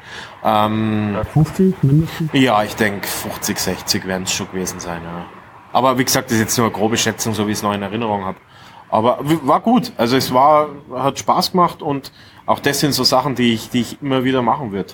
[0.43, 2.29] Ähm, 50 mindestens?
[2.33, 5.25] Ja, ich denke 50, 60 werden es schon gewesen sein, ja.
[5.71, 7.73] Aber wie gesagt, das ist jetzt nur eine grobe Schätzung, so wie ich es noch
[7.73, 8.37] in Erinnerung habe.
[8.89, 9.91] Aber war gut.
[9.97, 12.11] Also es war, hat Spaß gemacht und
[12.45, 14.93] auch das sind so Sachen, die ich, die ich immer wieder machen würde.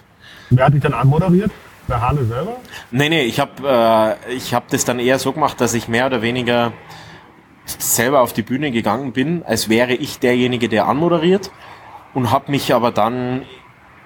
[0.49, 1.51] Wer hat dich dann anmoderiert?
[1.89, 2.57] Der Hane selber?
[2.91, 6.05] Nee, nee, ich habe äh, ich hab das dann eher so gemacht, dass ich mehr
[6.05, 6.71] oder weniger
[7.65, 11.51] selber auf die Bühne gegangen bin, als wäre ich derjenige, der anmoderiert
[12.13, 13.43] und habe mich aber dann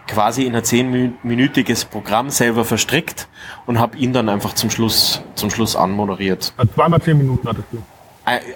[0.07, 3.27] quasi in ein zehnminütiges Programm selber verstrickt
[3.65, 6.53] und habe ihn dann einfach zum Schluss zum Schluss anmoderiert.
[6.57, 7.84] Also zweimal zehn Minuten hattest du?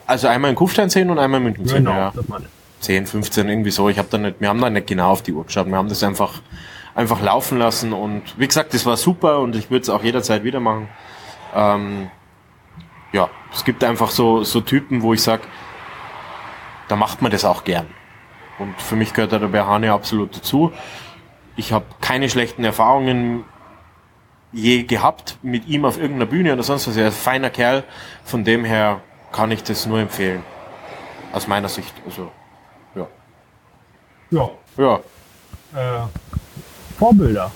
[0.05, 2.11] Also einmal in Kufstein 10 und einmal in München 10, Genau, ja.
[2.15, 2.51] das meine ich.
[2.82, 3.89] 10, 15, irgendwie so.
[3.89, 5.67] Ich habe da nicht, wir haben da nicht genau auf die Uhr geschaut.
[5.67, 6.41] Wir haben das einfach,
[6.97, 10.43] einfach laufen lassen und wie gesagt, das war super und ich würde es auch jederzeit
[10.43, 10.89] wieder machen.
[11.53, 12.09] Ähm,
[13.13, 15.41] ja, es gibt einfach so, so Typen, wo ich sag,
[16.87, 17.85] da macht man das auch gern.
[18.57, 20.73] Und für mich gehört da der Berhane absolut dazu.
[21.55, 23.45] Ich habe keine schlechten Erfahrungen
[24.51, 26.97] je gehabt mit ihm auf irgendeiner Bühne oder sonst was.
[26.97, 27.83] Er ist ein feiner Kerl.
[28.23, 30.41] Von dem her kann ich das nur empfehlen.
[31.31, 31.93] Aus meiner Sicht.
[32.07, 32.31] Also,
[32.95, 33.07] ja.
[34.31, 34.49] Ja.
[34.77, 34.95] Ja.
[35.75, 36.07] Äh,
[36.97, 37.51] Vorbilder.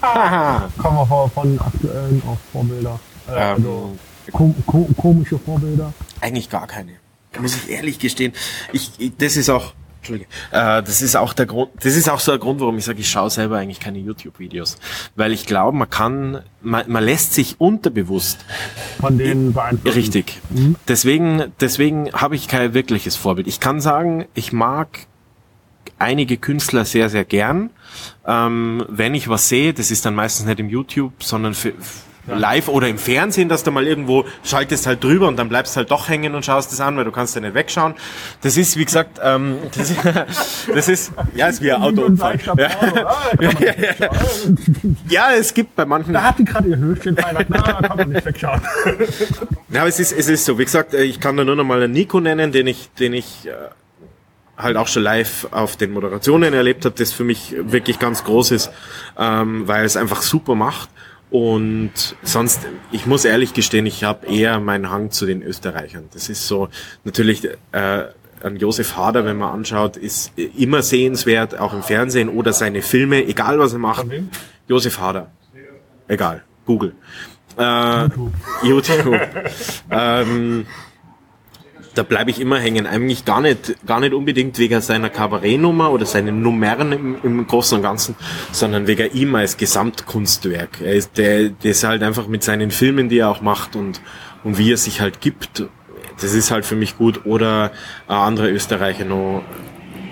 [0.78, 3.00] Kommen wir von, von aktuellen auf Vorbilder.
[3.28, 5.92] Äh, also ähm, kom kom komische Vorbilder.
[6.20, 6.92] Eigentlich gar keine.
[7.40, 8.32] Muss ich ehrlich gestehen.
[8.72, 10.28] Ich, ich, das ist auch, Entschuldige.
[10.50, 13.00] Äh, das ist auch der Grund, das ist auch so der Grund, warum ich sage,
[13.00, 14.76] ich schaue selber eigentlich keine YouTube-Videos.
[15.16, 18.44] Weil ich glaube, man kann, man, man lässt sich unterbewusst
[19.00, 19.96] Von denen beeinflussen.
[19.96, 20.40] Richtig.
[20.86, 23.46] Deswegen, deswegen habe ich kein wirkliches Vorbild.
[23.46, 25.06] Ich kann sagen, ich mag
[25.98, 27.70] einige Künstler sehr, sehr gern.
[28.26, 31.72] Ähm, wenn ich was sehe, das ist dann meistens nicht im YouTube, sondern für,
[32.26, 35.90] live oder im Fernsehen, dass du mal irgendwo schaltest halt drüber und dann bleibst halt
[35.90, 37.94] doch hängen und schaust das an, weil du kannst ja nicht wegschauen.
[38.42, 40.00] Das ist, wie gesagt, ähm, das, ist,
[40.74, 42.38] das ist, ja, ist wie ein Autounfall.
[42.56, 42.70] Ja.
[45.08, 47.52] ja, es gibt bei manchen Da hat die gerade ihr Höschen Weihnachten.
[47.54, 48.60] Na, kann man nicht wegschauen.
[49.70, 50.58] Ja, aber es ist, es ist so.
[50.58, 53.14] Wie gesagt, äh, ich kann da nur noch mal einen Nico nennen, den ich, den
[53.14, 53.52] ich äh,
[54.62, 58.52] halt auch schon live auf den Moderationen erlebt habe, das für mich wirklich ganz groß
[58.52, 58.70] ist,
[59.18, 60.88] ähm, weil es einfach super macht.
[61.30, 62.60] Und sonst,
[62.90, 66.04] ich muss ehrlich gestehen, ich habe eher meinen Hang zu den Österreichern.
[66.12, 66.68] Das ist so
[67.04, 68.04] natürlich äh,
[68.42, 73.24] an Josef Hader, wenn man anschaut, ist immer sehenswert, auch im Fernsehen oder seine Filme,
[73.24, 74.06] egal was er macht.
[74.68, 75.30] Josef Hader.
[76.08, 76.42] Egal.
[76.66, 76.94] Google.
[77.56, 78.08] Äh,
[78.62, 79.20] YouTube.
[79.90, 80.66] ähm,
[81.94, 82.86] da bleibe ich immer hängen.
[82.86, 87.76] Eigentlich gar nicht, gar nicht unbedingt wegen seiner Kabarettnummer oder seinen Nummern im, im Großen
[87.76, 88.14] und Ganzen,
[88.50, 90.80] sondern wegen ihm als Gesamtkunstwerk.
[90.80, 94.00] Er ist, der, der ist halt einfach mit seinen Filmen, die er auch macht und,
[94.44, 95.64] und wie er sich halt gibt.
[96.20, 97.26] Das ist halt für mich gut.
[97.26, 97.72] Oder
[98.06, 99.42] ein anderer Österreicher noch,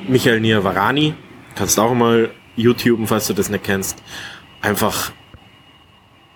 [0.09, 1.15] Michael Niavarani.
[1.55, 4.03] Kannst auch mal YouTuben, falls du das nicht kennst.
[4.61, 5.13] Einfach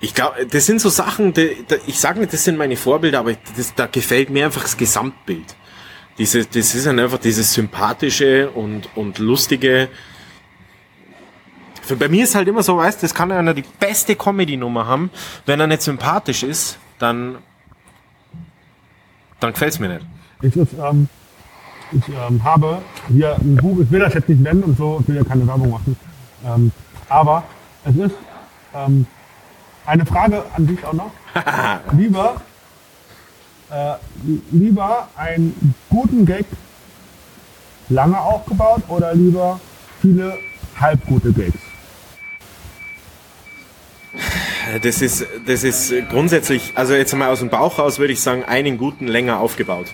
[0.04, 3.20] ich glaube, das sind so Sachen, die, die, ich sage nicht, das sind meine Vorbilder,
[3.20, 5.56] aber das, da gefällt mir einfach das Gesamtbild.
[6.18, 9.88] Diese, das ist dann einfach dieses sympathische und, und lustige.
[11.80, 15.10] Für, bei mir ist halt immer so, weißt, das kann einer die beste Comedy-Nummer haben.
[15.46, 17.38] Wenn er nicht sympathisch ist, dann,
[19.40, 20.06] dann gefällt's mir nicht.
[20.42, 21.08] Ich, ähm,
[21.92, 25.08] ich ähm, habe hier ein Buch, ich will das jetzt nicht nennen und so, ich
[25.08, 25.96] will ja keine Werbung machen.
[26.44, 26.72] Ähm,
[27.08, 27.44] aber
[27.86, 28.14] es ist
[28.74, 29.06] ähm,
[29.86, 31.12] eine Frage an dich auch noch.
[31.92, 32.40] lieber,
[33.70, 33.94] äh,
[34.50, 36.46] lieber einen guten Gag
[37.88, 39.60] lange aufgebaut oder lieber
[40.00, 40.38] viele
[40.80, 41.58] halbgute Gags?
[44.82, 48.44] Das ist, das ist grundsätzlich, also jetzt mal aus dem Bauch raus würde ich sagen,
[48.44, 49.88] einen guten länger aufgebaut.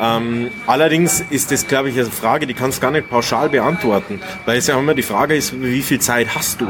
[0.00, 4.20] Ähm, allerdings ist das, glaube ich, eine Frage, die kannst du gar nicht pauschal beantworten,
[4.46, 6.66] weil es ja immer die Frage ist, wie viel Zeit hast du?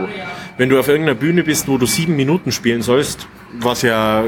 [0.60, 3.26] Wenn du auf irgendeiner Bühne bist, wo du sieben Minuten spielen sollst,
[3.60, 4.22] was ja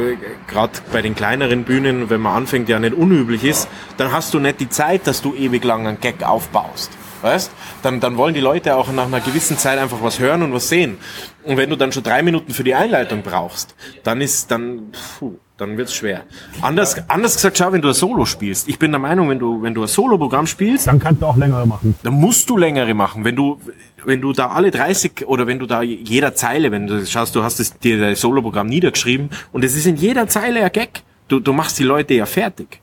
[0.48, 3.68] gerade bei den kleineren Bühnen, wenn man anfängt, ja nicht unüblich ist,
[3.98, 6.90] dann hast du nicht die Zeit, dass du ewig lang einen Gag aufbaust.
[7.20, 7.50] Weißt?
[7.82, 10.70] Dann, dann wollen die Leute auch nach einer gewissen Zeit einfach was hören und was
[10.70, 10.96] sehen.
[11.42, 15.34] Und wenn du dann schon drei Minuten für die Einleitung brauchst, dann ist, dann, puh,
[15.62, 16.22] dann wird's schwer.
[16.60, 18.68] Anders, anders gesagt, schau, wenn du ein Solo spielst.
[18.68, 21.36] Ich bin der Meinung, wenn du, wenn du ein Solo-Programm spielst, Dann kannst du auch
[21.36, 21.94] längere machen.
[22.02, 23.24] dann musst du längere machen.
[23.24, 23.60] Wenn du,
[24.04, 27.42] wenn du da alle 30 oder wenn du da jeder Zeile, wenn du schaust, du
[27.42, 31.02] hast es, dir dein Solo-Programm niedergeschrieben und es ist in jeder Zeile ein Gag.
[31.28, 32.80] Du, du machst die Leute ja fertig.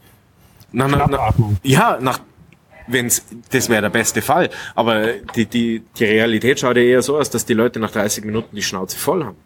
[0.72, 2.20] Na, na, na, ja, nach,
[2.88, 4.50] wenn's, das wäre der beste Fall.
[4.76, 8.24] Aber die, die, die Realität schaut ja eher so aus, dass die Leute nach 30
[8.26, 9.38] Minuten die Schnauze voll haben.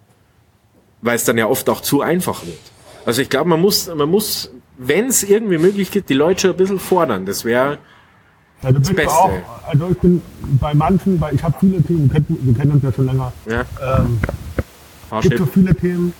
[1.02, 2.60] Weil es dann ja oft auch zu einfach wird.
[3.06, 6.51] Also ich glaube, man muss, man muss, wenn es irgendwie möglich geht, die Leute schon
[6.51, 7.26] ein bisschen fordern.
[7.26, 7.78] Das wäre,
[8.62, 9.12] Ja, du bist Beste.
[9.12, 9.32] auch,
[9.68, 10.22] also ich bin
[10.60, 13.64] bei manchen, weil ich habe viele Themen, wir kennen, uns ja schon länger, ja,
[13.99, 14.20] ähm,
[15.22, 16.14] gibt so viele Themen,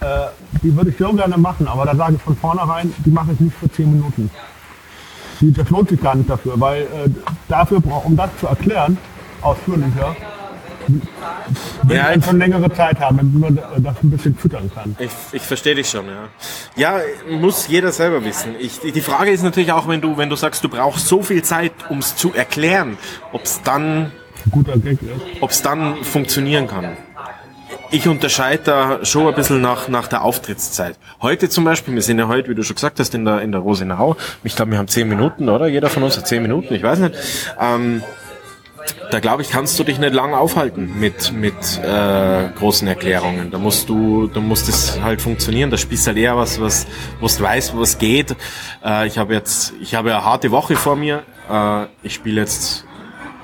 [0.00, 0.26] äh,
[0.62, 3.40] die würde ich so gerne machen, aber da sage ich von vornherein, die mache ich
[3.40, 4.30] nicht für 10 Minuten.
[5.40, 7.08] Die, das lohnt sich gar nicht dafür, weil äh,
[7.48, 8.98] dafür, um das zu erklären,
[9.40, 10.14] ausführlicher,
[10.88, 14.96] will Ja, ich schon längere Zeit haben, damit man das ein bisschen füttern kann.
[14.98, 16.28] Ich, ich verstehe dich schon, ja.
[16.76, 18.54] Ja, muss jeder selber wissen.
[18.58, 21.42] Ich, die Frage ist natürlich auch, wenn du, wenn du sagst, du brauchst so viel
[21.42, 22.98] Zeit, um es zu erklären,
[23.32, 24.12] ob es dann,
[25.62, 26.96] dann funktionieren kann.
[27.90, 30.96] Ich unterscheide da schon ein bisschen nach, nach der Auftrittszeit.
[31.22, 33.50] Heute zum Beispiel, wir sind ja heute, wie du schon gesagt hast, in der, in
[33.50, 34.16] der Rosenau.
[34.44, 35.68] Ich glaube, wir haben zehn Minuten, oder?
[35.68, 37.14] Jeder von uns hat zehn Minuten, ich weiß nicht.
[37.58, 38.02] Ähm,
[39.10, 43.50] da glaube ich, kannst du dich nicht lang aufhalten mit, mit äh, großen Erklärungen.
[43.50, 45.70] Da musst du, da muss das halt funktionieren.
[45.70, 46.86] Da spielst du halt eher was, was,
[47.20, 48.36] was du weißt, was geht.
[48.84, 51.22] Äh, ich habe jetzt, ich habe eine harte Woche vor mir.
[51.50, 52.84] Äh, ich spiele jetzt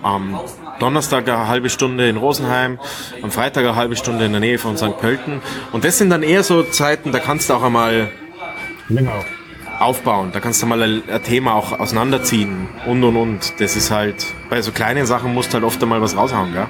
[0.03, 0.39] am
[0.79, 2.79] Donnerstag eine halbe Stunde in Rosenheim,
[3.23, 4.99] am Freitag eine halbe Stunde in der Nähe von St.
[4.99, 5.41] Pölten.
[5.73, 8.11] Und das sind dann eher so Zeiten, da kannst du auch einmal
[8.89, 9.25] Länger.
[9.85, 10.31] Aufbauen.
[10.33, 13.61] Da kannst du mal ein, Thema auch auseinanderziehen und und und.
[13.61, 16.67] Das ist halt, bei so kleinen Sachen musst du halt oft einmal was raushauen, gell?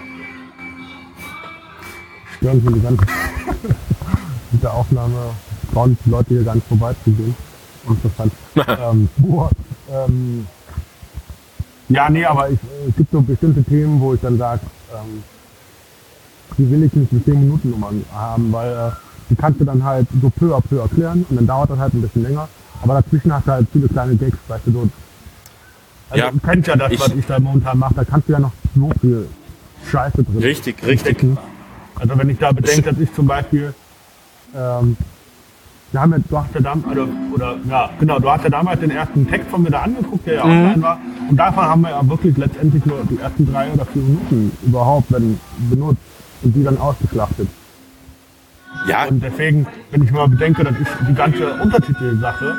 [2.45, 3.05] stören sie die ganze
[4.53, 5.31] mit der Aufnahme,
[5.73, 7.35] trauen die Leute hier gar nicht vorbeizugehen.
[7.89, 8.33] Interessant.
[8.69, 9.51] ähm, boah,
[9.91, 10.47] ähm,
[11.89, 14.61] Ja, nee, aber ich, äh, es gibt so bestimmte Themen, wo ich dann sage,
[14.93, 15.23] ähm,
[16.59, 18.91] die will ich nicht mit 10 Minuten Nummern haben, weil äh,
[19.31, 21.95] die kannst du dann halt so peu à peu erklären und dann dauert das halt
[21.95, 22.49] ein bisschen länger.
[22.85, 24.89] Aber dazwischen hast du halt viele kleine Gags, weißt du, so.
[26.11, 28.33] Also Ja, du kennst ja das, ich- was ich da momentan mache, da kannst du
[28.35, 29.27] ja noch so viel
[29.91, 31.01] Scheiße drin Richtig, richtig.
[31.01, 31.39] stecken.
[31.97, 33.75] Also wenn ich da bedenke, dass ich zum Beispiel,
[34.55, 34.97] ähm,
[35.93, 38.81] wir haben ja, du hast ja damals, also, oder ja, genau, du hast ja damals
[38.81, 40.51] den ersten Text von mir da angeguckt, der ja Mhm.
[40.51, 40.99] online war.
[41.31, 45.11] Und davon haben wir ja wirklich letztendlich nur die ersten drei oder vier Minuten überhaupt
[45.11, 46.03] wenn, benutzt
[46.43, 47.49] und die dann ausgeschlachtet.
[48.89, 52.57] Ja, Und deswegen, wenn ich mal bedenke, dass ich die ganze Untertitelsache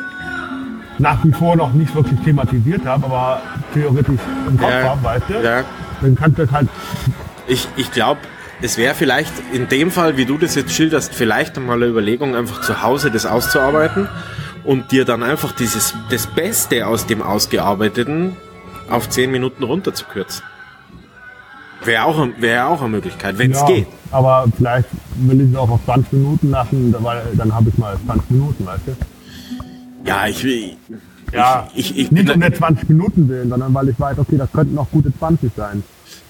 [0.99, 3.41] nach wie vor noch nicht wirklich thematisiert habe, aber
[3.73, 5.63] theoretisch im Kopf Ja, habe, weißt du, ja.
[6.01, 6.69] dann kannst du das halt
[7.47, 8.21] ich, ich glaube,
[8.61, 12.35] es wäre vielleicht in dem Fall, wie du das jetzt schilderst, vielleicht einmal eine Überlegung,
[12.35, 14.07] einfach zu Hause das auszuarbeiten
[14.63, 18.35] und dir dann einfach dieses, das Beste aus dem Ausgearbeiteten
[18.89, 20.43] auf 10 Minuten runterzukürzen.
[21.83, 23.87] Wäre auch, wäre auch eine Möglichkeit, wenn es Ja, geht.
[24.11, 24.87] Aber vielleicht
[25.17, 28.65] will ich es auch auf 20 Minuten lassen, weil dann habe ich mal 20 Minuten,
[28.65, 28.95] weißt du?
[30.05, 30.71] Ja, ich will.
[31.33, 34.37] Ja, ich, ich, ich nicht um der 20 Minuten willen, sondern weil ich weiß, okay,
[34.37, 35.83] das könnten noch gute 20 sein.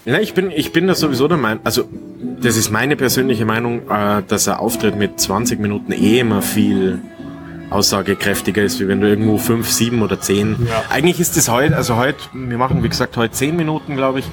[0.05, 1.89] Ja, ich bin, ich bin da sowieso der Meinung, also
[2.41, 7.01] das ist meine persönliche Meinung, äh, dass ein Auftritt mit 20 Minuten eh immer viel
[7.69, 10.67] aussagekräftiger ist, wie wenn du irgendwo 5, 7 oder 10.
[10.67, 10.83] Ja.
[10.89, 14.25] Eigentlich ist es heute, also heute, wir machen wie gesagt heute 10 Minuten, glaube ich.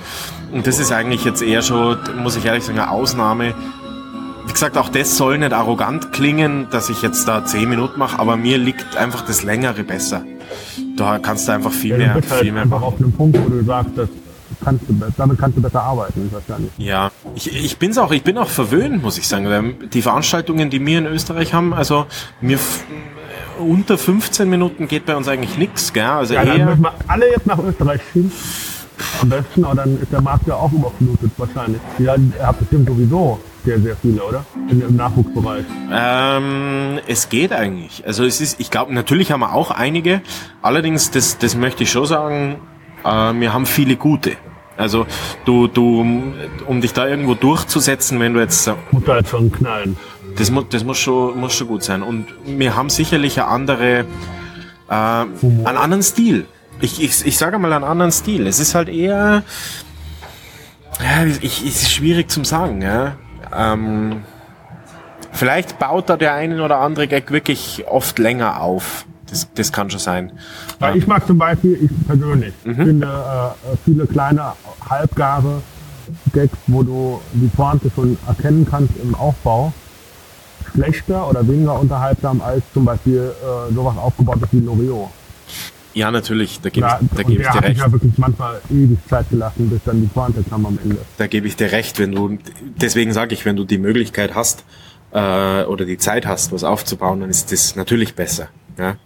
[0.52, 3.54] Und das ist eigentlich jetzt eher schon, muss ich ehrlich sagen, eine Ausnahme.
[4.52, 8.18] Wie gesagt, auch das soll nicht arrogant klingen, dass ich jetzt da 10 Minuten mache,
[8.18, 10.24] aber mir liegt einfach das Längere besser.
[10.94, 12.92] Da kannst du einfach viel Ja, mehr, du bist halt viel mehr einfach machen.
[12.92, 14.10] auf einem Punkt, wo du sagst, das
[14.62, 16.70] kannst du, damit kannst du besser arbeiten, wahrscheinlich.
[16.76, 19.74] Ja, ich, ich bin's auch, ich bin auch verwöhnt, muss ich sagen.
[19.90, 22.04] Die Veranstaltungen, die wir in Österreich haben, also
[22.42, 22.58] mir
[23.58, 26.04] unter 15 Minuten geht bei uns eigentlich nichts, gell?
[26.04, 26.66] Also Ja, eher.
[26.66, 28.30] müssen wir alle jetzt nach Österreich schieben.
[29.22, 31.80] Am besten, aber dann ist der Markt ja auch überflutet wahrscheinlich.
[31.98, 34.44] Ja, ihr habt bestimmt sowieso sehr, sehr viele, oder?
[34.70, 35.64] In, Im Nachwuchsbereich.
[35.92, 38.04] Ähm, es geht eigentlich.
[38.06, 40.20] Also es ist, ich glaube, natürlich haben wir auch einige.
[40.62, 42.60] Allerdings, das, das möchte ich schon sagen,
[43.04, 44.32] äh, wir haben viele gute.
[44.76, 45.06] Also
[45.44, 46.00] du, du,
[46.66, 49.96] um dich da irgendwo durchzusetzen, wenn du jetzt Muss da jetzt schon knallen.
[50.36, 52.02] Das, mu das muss, schon, muss schon gut sein.
[52.02, 54.06] Und wir haben sicherlich eine andere,
[54.88, 56.46] äh, einen anderen Stil.
[56.80, 58.46] Ich, ich, ich sage mal einen anderen Stil.
[58.46, 59.44] Es ist halt eher,
[61.00, 62.82] ja, ich, es ist schwierig zum sagen.
[62.82, 63.16] Ja.
[63.54, 64.22] Ähm,
[65.32, 69.06] vielleicht baut da der eine oder andere Gag wirklich oft länger auf.
[69.28, 70.32] Das, das kann schon sein.
[70.78, 74.52] Weil ich mag zum Beispiel, ich persönlich, finde äh, viele kleine,
[74.88, 75.62] halbgare
[76.34, 79.72] Gags, wo du die Pointe schon erkennen kannst im Aufbau,
[80.72, 85.08] schlechter oder weniger unterhaltsam als zum Beispiel äh, sowas aufgebautes wie Loriot.
[85.94, 87.78] Ja, natürlich, da gebe ich, da gebe ich dir recht.
[87.80, 90.96] ja wirklich manchmal ewig Zeit gelassen, bis dann die Pointe kam am Ende.
[91.18, 92.38] Da gebe ich dir recht, wenn du,
[92.80, 94.64] deswegen sage ich, wenn du die Möglichkeit hast
[95.12, 98.48] äh, oder die Zeit hast, was aufzubauen, dann ist das natürlich besser.
[98.78, 98.96] Ja?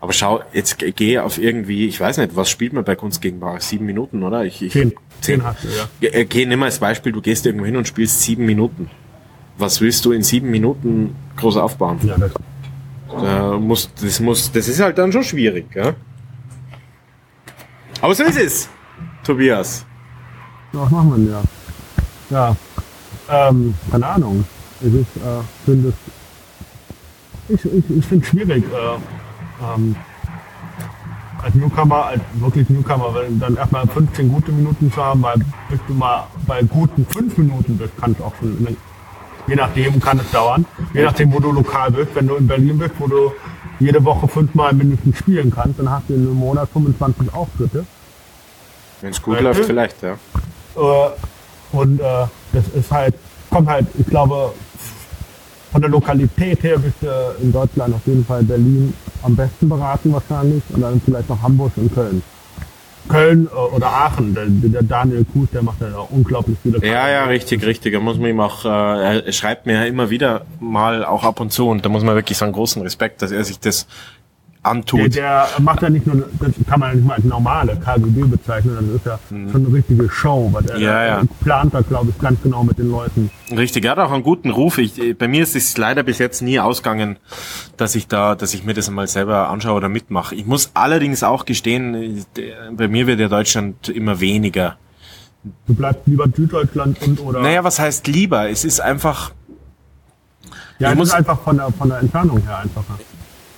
[0.00, 3.20] Aber schau, jetzt ge- geh auf irgendwie, ich weiß nicht, was spielt man bei Kunst
[3.22, 3.60] gegen Bar?
[3.60, 4.44] Sieben Minuten, oder?
[4.44, 4.92] Ich, ich, Zehn.
[5.20, 6.08] Zehn hast du, ja.
[6.12, 8.90] Äh, Geh, nimm mal als Beispiel, du gehst irgendwo hin und spielst sieben Minuten.
[9.58, 11.98] Was willst du in sieben Minuten groß aufbauen?
[12.04, 12.32] Ja, das,
[13.10, 15.94] Da muss, das muss, das ist halt dann schon schwierig, ja?
[18.02, 18.68] Aber so ist es,
[19.22, 19.86] Tobias.
[20.72, 21.42] was machen wir denn ja?
[22.30, 22.56] Ja,
[23.48, 24.44] ähm, keine Ahnung.
[24.80, 25.90] Es ist, äh, finde
[27.48, 29.94] es, ich, ich, ich finde es schwierig, äh, ähm,
[31.40, 35.38] als Newcomer, als wirklich Newcomer, wenn dann erstmal 15 gute Minuten zu haben, weil
[35.70, 38.76] bis du mal bei guten 5 Minuten bist, kann es auch schon,
[39.46, 42.78] je nachdem kann es dauern, je nachdem, wo du lokal bist, wenn du in Berlin
[42.78, 43.32] bist, wo du
[43.82, 47.84] jede Woche fünfmal mindestens spielen kannst, dann hast du in einem Monat 25 Auftritte.
[49.00, 50.12] Wenn es gut Weißt läuft, vielleicht, ja.
[50.12, 51.10] Äh,
[51.72, 53.14] und äh, das ist halt,
[53.50, 54.52] kommt halt, ich glaube,
[55.72, 60.12] von der Lokalität her bist du in Deutschland auf jeden Fall Berlin am besten beraten
[60.12, 62.22] wahrscheinlich und dann vielleicht noch Hamburg und Köln.
[63.08, 67.24] Köln äh, oder Aachen, der, Daniel Kuhs, der macht ja auch unglaublich viele Ja, ja,
[67.26, 67.92] richtig, richtig.
[67.94, 71.40] Da muss man ihm auch, äh, er schreibt mir ja immer wieder mal auch ab
[71.40, 73.86] und zu und da muss man wirklich sagen, großen Respekt, dass er sich das
[74.62, 75.14] antut.
[75.16, 78.76] der macht ja nicht nur, das kann man ja nicht mal als normale KGB bezeichnen,
[78.76, 80.82] das ist ja schon eine richtige Show, weil der, Mhm.
[80.82, 81.20] Ja, ja.
[81.20, 83.30] der plant da, glaube ich, ganz genau mit den Leuten.
[83.50, 84.78] Richtig, er hat auch einen guten Ruf.
[84.78, 87.18] Ich, äh, bei mir ist es leider bis jetzt nie ausgegangen,
[87.76, 90.34] dass ich da, dass ich mir das einmal selber anschaue oder mitmache.
[90.34, 94.76] Ich muss allerdings auch gestehen, äh, der- bei mir wird ja Deutschland immer weniger.
[95.66, 97.40] Du bleibst lieber Süddeutschland und oder.
[97.40, 98.48] Naja, was heißt lieber?
[98.48, 99.32] Es ist einfach,
[100.78, 102.96] ja, ich es muss- ist einfach von der, von der Entfernung her einfacher.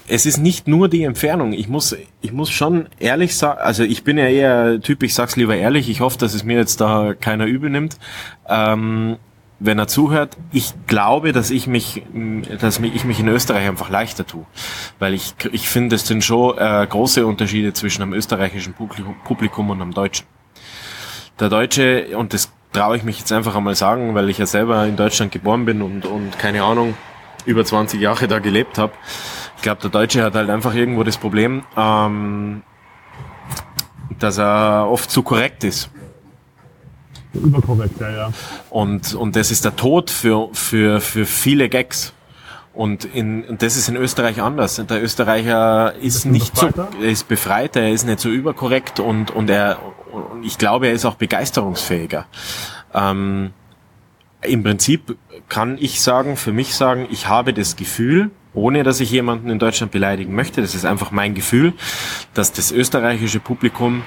[0.07, 1.53] Es ist nicht nur die Entfernung.
[1.53, 5.37] Ich muss, ich muss schon ehrlich sagen, also ich bin ja eher Typ, ich sag's
[5.37, 5.89] lieber ehrlich.
[5.89, 7.97] Ich hoffe, dass es mir jetzt da keiner übel nimmt.
[8.49, 9.17] Ähm,
[9.61, 12.03] wenn er zuhört, ich glaube, dass ich mich,
[12.61, 14.45] dass ich mich in Österreich einfach leichter tue,
[14.99, 19.81] weil ich, ich finde, es sind schon äh, große Unterschiede zwischen einem österreichischen Publikum und
[19.81, 20.27] einem deutschen.
[21.41, 24.87] Der Deutsche, und das traue ich mich jetzt einfach einmal sagen, weil ich ja selber
[24.87, 26.95] in Deutschland geboren bin und, und keine Ahnung,
[27.47, 28.93] über 20 Jahre da gelebt habe.
[29.65, 32.62] Ich glaube, der Deutsche hat halt einfach irgendwo das Problem, ähm,
[34.19, 35.89] dass er oft zu korrekt ist.
[37.33, 38.33] Überkorrekt, ja, ja.
[38.69, 42.12] Und, und das ist der Tod für, für, für viele Gags.
[42.75, 44.77] Und, in, und das ist in Österreich anders.
[44.87, 46.69] Der Österreicher ist nicht so,
[47.01, 49.79] er ist befreiter, er ist nicht so überkorrekt und, und er,
[50.12, 52.27] und ich glaube, er ist auch begeisterungsfähiger.
[52.93, 53.55] Ähm,
[54.43, 55.17] Im Prinzip
[55.49, 59.59] kann ich sagen, für mich sagen, ich habe das Gefühl, ohne dass ich jemanden in
[59.59, 61.75] Deutschland beleidigen möchte, das ist einfach mein Gefühl,
[62.33, 64.03] dass das österreichische Publikum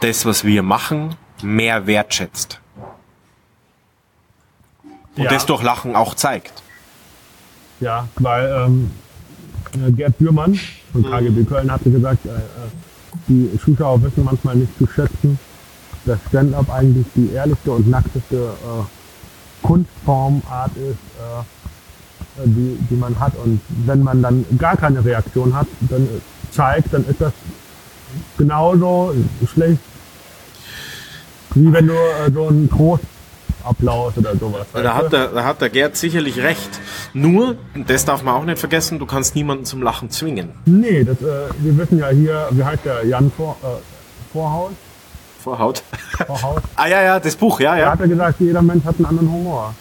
[0.00, 2.60] das, was wir machen, mehr wertschätzt.
[5.16, 5.30] Und ja.
[5.30, 6.62] das durch Lachen auch zeigt.
[7.80, 8.90] Ja, weil ähm,
[9.74, 10.58] äh, Gerd Bührmann
[10.92, 11.10] von mhm.
[11.10, 12.40] KGB Köln hatte gesagt, äh, äh,
[13.28, 15.38] die Zuschauer wissen manchmal nicht zu schätzen,
[16.04, 21.42] dass Stand-up eigentlich die ehrlichste und nackteste äh, Kunstformart ist, äh,
[22.44, 23.32] die, die man hat.
[23.36, 26.08] Und wenn man dann gar keine Reaktion hat, dann
[26.50, 27.32] zeigt, dann ist das
[28.36, 29.14] genauso
[29.52, 29.78] schlecht
[31.54, 34.66] wie wenn du äh, so einen Großapplaus oder sowas.
[34.72, 36.80] Da hat, der, da hat der Gerd sicherlich recht.
[37.12, 37.56] Nur,
[37.86, 40.50] das darf man auch nicht vergessen, du kannst niemanden zum Lachen zwingen.
[40.66, 43.66] Nee, das, äh, wir wissen ja hier, wie heißt der Jan Vor, äh,
[44.32, 44.72] Vorhaus?
[45.44, 45.82] Vorhaut.
[46.26, 46.62] Vorhaut.
[46.76, 47.84] ah ja, ja, das Buch, ja, ja.
[47.84, 49.74] Er hat ja gesagt, jeder Mensch hat einen anderen Humor.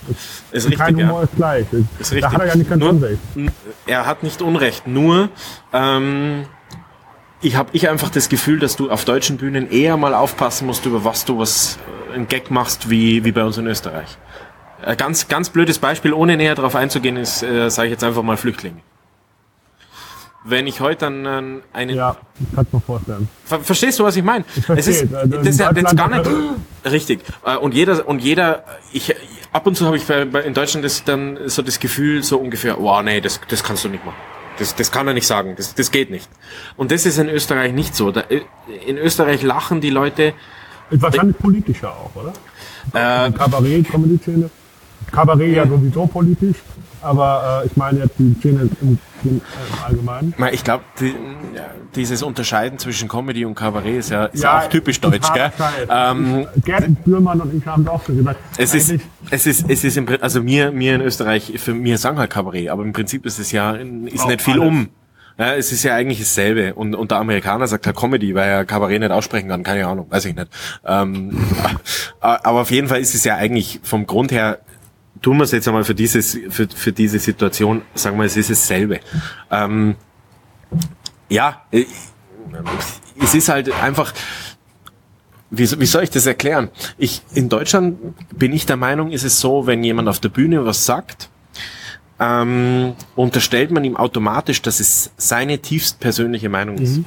[0.51, 1.24] Ist richtig, kein Humor ja.
[1.24, 1.66] ist gleich.
[1.72, 2.22] Ist richtig.
[2.22, 3.20] Da hat er ja nicht ganz nur, Unrecht.
[3.86, 5.30] Er hat nicht Unrecht, nur
[5.72, 6.45] ähm,
[7.41, 10.86] ich habe ich einfach das Gefühl, dass du auf deutschen Bühnen eher mal aufpassen musst,
[10.86, 11.80] über was du was
[12.11, 14.18] äh, ein Gag machst, wie, wie bei uns in Österreich.
[14.86, 18.22] Ein ganz, ganz blödes Beispiel, ohne näher darauf einzugehen, ist, äh, sage ich jetzt einfach
[18.22, 18.82] mal Flüchtlinge.
[20.46, 21.96] Wenn ich heute an einen...
[21.96, 23.30] Ja, ich kann mir vorstellen.
[23.46, 24.44] Ver verstehst du, was ich meine?
[24.76, 26.30] Es ist, das ist ja jetzt gar nicht...
[26.86, 27.22] Richtig.
[27.46, 29.16] Äh, und jeder, und jeder, ich,
[29.54, 32.38] ab und zu habe ich bei, bei, in Deutschland das, dann so das Gefühl, so
[32.38, 34.18] ungefähr, wow, nee, das, das kannst du nicht machen.
[34.60, 35.56] Das, das kann er nicht sagen.
[35.56, 36.30] Das, das geht nicht.
[36.78, 38.12] Und das ist in Österreich nicht so.
[38.12, 38.24] Da,
[38.86, 40.34] in Österreich lachen die Leute.
[40.89, 42.34] Ist wahrscheinlich politischer auch, oder?
[42.94, 44.50] Äh, Kabarett, Comedy-Szene.
[45.12, 46.58] Kabarett ja sowieso politisch,
[47.04, 49.41] aber äh, ich meine jetzt die Szene im, im,
[49.86, 50.34] Allgemeinen.
[50.51, 51.16] Ich glaube, die,
[51.56, 55.51] ja, dieses Unterscheiden zwischen Comedy und Kabarett ist ja, ist ja auch typisch deutsch, gell?
[55.89, 58.39] Ähm, Gerd Bührmann und ich haben auch so gesagt.
[58.58, 58.95] Es ist,
[59.30, 62.70] es ist, es ist im, also mir, mir in Österreich, für mir sagen halt Kabarett,
[62.70, 64.68] aber im Prinzip ist es ja, ist nicht viel alles.
[64.68, 64.89] um.
[65.38, 66.76] Ja, es ist ja eigentlich dasselbe.
[66.76, 69.64] Und, und der Amerikaner sagt halt Comedy, weil er Kabarett nicht aussprechen kann.
[69.64, 70.47] Keine Ahnung, weiß ich nicht.
[70.86, 71.36] Ähm,
[72.20, 74.60] aber auf jeden Fall ist es ja eigentlich vom Grund her
[75.24, 78.52] tun wir es jetzt einmal für dieses, für, für diese Situation, sagen wir, es ist
[78.52, 79.00] dasselbe.
[79.50, 79.96] Ähm,
[81.30, 81.86] ja, äh,
[83.20, 84.14] es ist halt einfach,
[85.50, 86.70] wie, wie soll ich das erklären?
[86.98, 87.98] Ich, in Deutschland
[88.38, 91.30] bin ich der Meinung, ist es so, wenn jemand auf der Bühne was sagt,
[92.20, 96.98] ähm, unterstellt man ihm automatisch, dass es seine tiefst persönliche Meinung ist.
[96.98, 97.06] Mhm.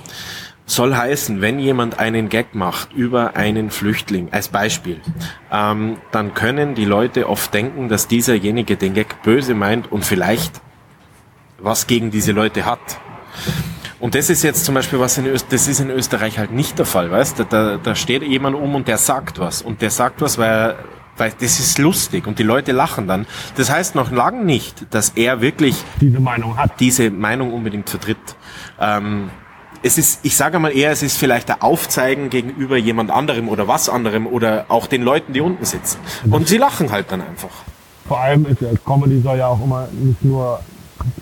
[0.69, 5.01] Soll heißen, wenn jemand einen Gag macht über einen Flüchtling als Beispiel,
[5.53, 10.61] ähm, dann können die Leute oft denken, dass dieserjenige den Gag böse meint und vielleicht
[11.61, 12.81] was gegen diese Leute hat.
[13.99, 16.79] Und das ist jetzt zum Beispiel was in Österreich, das ist in Österreich halt nicht
[16.79, 17.45] der Fall, weißt du?
[17.45, 19.63] Da, da steht jemand um und der sagt was.
[19.63, 20.77] Und der sagt was, weil,
[21.17, 23.27] weil das ist lustig und die Leute lachen dann.
[23.57, 26.79] Das heißt noch lange nicht, dass er wirklich diese Meinung hat.
[26.81, 28.19] Diese Meinung unbedingt vertritt.
[28.79, 29.31] Ähm,
[29.83, 33.69] es ist, ich sage mal eher, es ist vielleicht ein Aufzeigen gegenüber jemand anderem oder
[33.69, 35.99] was anderem oder auch den Leuten, die unten sitzen.
[36.31, 37.51] Und sie lachen halt dann einfach.
[38.07, 40.61] Vor allem ist ja, Comedy soll ja auch immer nicht nur,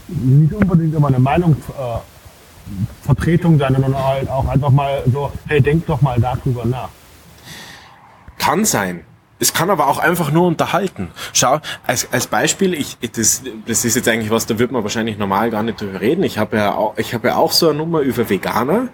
[0.08, 5.86] nicht unbedingt immer eine Meinungsvertretung äh, sein, sondern halt auch einfach mal so, hey, denk
[5.86, 6.90] doch mal darüber nach.
[8.38, 9.04] Kann sein.
[9.40, 11.10] Es kann aber auch einfach nur unterhalten.
[11.32, 15.18] Schau, als, als Beispiel, ich, das, das ist jetzt eigentlich was, da wird man wahrscheinlich
[15.18, 16.22] normal gar nicht drüber reden.
[16.22, 18.88] Ich habe ja auch, ich habe ja auch so eine Nummer über Veganer.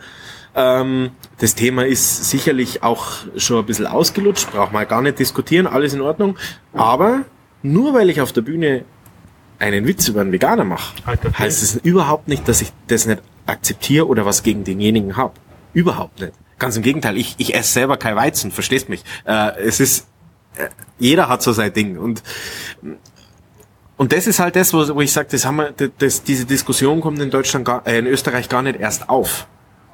[0.55, 5.67] Ähm, das Thema ist sicherlich auch schon ein bisschen ausgelutscht, braucht man gar nicht diskutieren,
[5.67, 6.37] alles in Ordnung.
[6.73, 7.23] Aber
[7.63, 8.85] nur weil ich auf der Bühne
[9.59, 10.95] einen Witz über einen Veganer mache,
[11.39, 15.35] heißt es überhaupt nicht, dass ich das nicht akzeptiere oder was gegen denjenigen habe.
[15.75, 16.33] Überhaupt nicht.
[16.59, 19.05] Ganz im Gegenteil, ich, ich esse selber kein Weizen, verstehst mich.
[19.25, 20.07] Äh, es ist
[20.99, 22.23] jeder hat so sein Ding und
[24.01, 27.21] und das ist halt das, wo, ich sage, das haben wir, das, diese Diskussion kommt
[27.21, 29.47] in Deutschland, gar, äh, in Österreich gar nicht erst auf,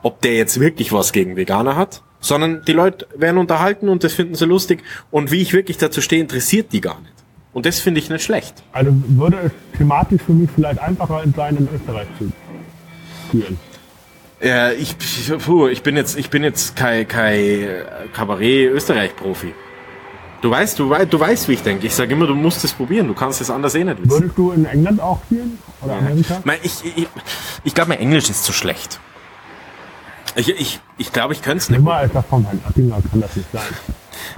[0.05, 4.13] ob der jetzt wirklich was gegen Veganer hat, sondern die Leute werden unterhalten und das
[4.13, 7.15] finden sie lustig und wie ich wirklich dazu stehe, interessiert die gar nicht.
[7.53, 8.63] Und das finde ich nicht schlecht.
[8.71, 12.31] Also würde es thematisch für mich vielleicht einfacher sein, in Österreich zu
[13.33, 13.59] führen.
[14.41, 14.97] Äh, ich,
[15.45, 17.83] puh, ich bin jetzt, ich bin jetzt kein, kein
[18.13, 19.53] Kabarett Österreich Profi.
[20.47, 21.89] Du weißt, du, weißt, du weißt, wie ich denke.
[21.89, 23.09] Ich sage immer, du musst es probieren.
[23.09, 24.11] Du kannst es anders eh nicht wissen.
[24.11, 25.59] Würdest du in England auch spielen?
[25.83, 25.99] Oder Ja.
[25.99, 26.41] Amerika?
[26.63, 27.09] Ich ich,
[27.65, 29.01] ich glaube, mein Englisch ist zu schlecht.
[30.37, 31.81] Ich, ich, ich glaube, ich könnte es nicht.
[31.81, 33.63] Immer als das von Herrn Attinger kann das nicht sein.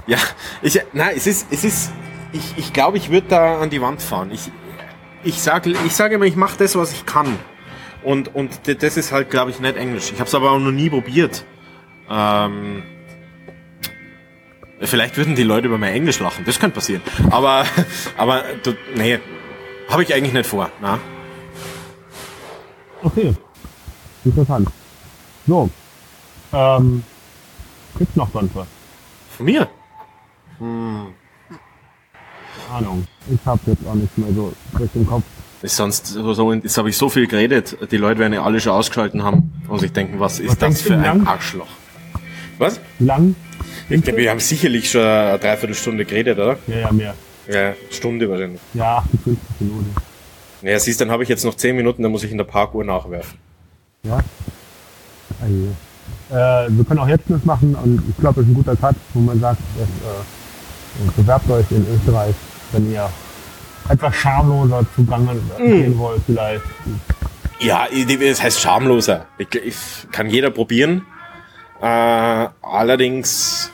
[0.07, 0.17] Ja,
[0.63, 1.91] ich, nein, es ist, es ist,
[2.31, 4.31] ich, ich glaube, ich würde da an die Wand fahren.
[4.31, 4.51] Ich,
[5.23, 7.37] ich sage, ich sage immer, ich mache das, was ich kann.
[8.03, 10.11] Und, und das ist halt, glaube ich, nicht Englisch.
[10.11, 11.45] Ich habe es aber auch noch nie probiert.
[12.09, 12.81] Ähm,
[14.81, 16.45] vielleicht würden die Leute über mein Englisch lachen.
[16.45, 17.01] Das könnte passieren.
[17.29, 17.65] Aber,
[18.17, 19.19] aber, du, nee,
[19.89, 20.69] habe ich eigentlich nicht vor.
[20.81, 20.99] Na?
[23.03, 23.33] Okay.
[24.25, 24.69] Interessant.
[25.47, 25.69] So.
[26.53, 27.03] Ähm,
[27.97, 28.67] gibt's noch sonst was?
[29.37, 29.69] Von mir?
[32.71, 33.07] Ahnung.
[33.31, 35.23] Ich habe jetzt auch nicht mehr so durch den Kopf.
[35.61, 38.61] Ist sonst so, so jetzt habe ich so viel geredet, die Leute werden ja alle
[38.61, 41.27] schon ausgeschalten haben und sich denken, was ist Was das für ein?
[41.27, 41.67] Arschloch?
[42.57, 42.79] Was?
[42.97, 43.35] Wie lang?
[43.89, 46.57] Ich glaube, wir haben sicherlich schon eine Dreiviertelstunde geredet, oder?
[46.67, 47.15] Ja, ja, mehr.
[47.47, 48.61] Ja, Stunde wahrscheinlich.
[48.73, 49.95] Ja, 58 Minuten.
[50.61, 52.83] Ja, siehst, dann habe ich jetzt noch 10 Minuten, dann muss ich in der Parkuhr
[52.83, 53.39] nachwerfen.
[54.03, 54.19] Ja.
[55.41, 55.45] Ah.
[56.29, 58.95] Äh, wir können auch jetzt das machen und ich glaube, das ist ein guter Cut,
[59.13, 62.35] wo man sagt, dass, äh, bewerbt euch in Österreich,
[62.71, 63.09] wenn ihr
[63.89, 66.63] etwas schamloser zugange gehen wollt vielleicht.
[67.59, 67.87] Ja,
[68.19, 69.25] das heißt schamloser.
[69.37, 69.75] Ich, ich,
[70.11, 71.05] kann jeder probieren.
[71.81, 71.85] Äh,
[72.61, 73.71] allerdings,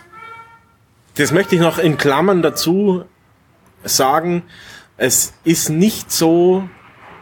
[1.16, 3.06] das möchte ich noch in Klammern dazu
[3.84, 4.44] sagen,
[4.98, 6.68] es ist nicht so,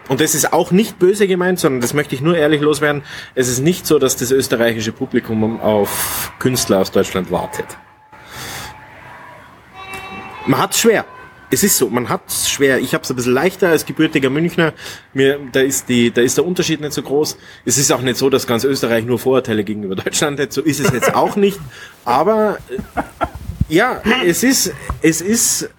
[0.10, 3.04] und das ist auch nicht böse gemeint, sondern das möchte ich nur ehrlich loswerden,
[3.36, 7.66] es ist nicht so, dass das österreichische Publikum auf Künstler aus Deutschland wartet.
[10.46, 11.06] Man hat's schwer.
[11.50, 12.80] Es ist so, man hat's schwer.
[12.80, 14.74] Ich habe es ein bisschen leichter als gebürtiger Münchner.
[15.14, 17.38] Mir, da ist die, da ist der Unterschied nicht so groß.
[17.64, 20.52] Es ist auch nicht so, dass ganz Österreich nur Vorurteile gegenüber Deutschland hat.
[20.52, 21.60] So ist es jetzt auch nicht.
[22.06, 23.02] Aber äh,
[23.70, 25.70] ja, es ist, es ist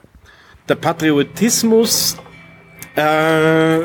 [0.69, 2.17] der Patriotismus.
[2.97, 3.81] Äh,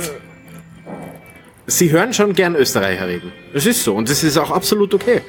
[1.68, 3.32] Sie hören schon gern Österreicher reden.
[3.54, 5.22] Das ist so und das ist auch absolut okay.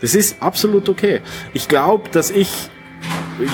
[0.00, 1.20] Das ist absolut okay.
[1.52, 2.48] Ich glaube, dass ich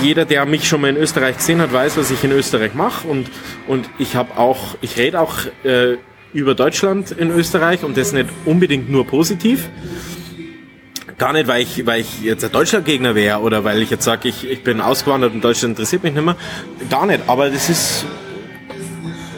[0.02, 3.08] jeder, der mich schon mal in Österreich gesehen hat, weiß, was ich in Österreich mache
[3.08, 3.30] und
[3.66, 5.96] und ich habe auch, ich rede auch äh,
[6.32, 9.68] über Deutschland in Österreich und das nicht unbedingt nur positiv.
[11.20, 14.26] Gar nicht, weil ich, weil ich jetzt ein Deutschlandgegner wäre oder weil ich jetzt sage,
[14.30, 16.34] ich, ich bin ausgewandert und Deutschland interessiert mich nicht mehr.
[16.88, 18.06] Gar nicht, aber das ist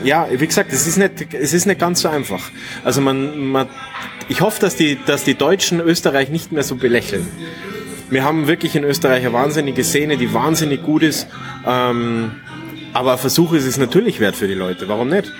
[0.04, 2.40] ja, wie gesagt, es ist nicht, es ist nicht ganz so einfach.
[2.84, 3.66] Also man, man,
[4.28, 7.26] ich hoffe, dass die, dass die Deutschen Österreich nicht mehr so belächeln.
[8.10, 11.26] Wir haben wirklich in Österreich eine wahnsinnige Szene, die wahnsinnig gut ist.
[11.66, 12.30] Ähm,
[12.92, 14.86] aber ein Versuch ist es natürlich wert für die Leute.
[14.86, 15.32] Warum nicht?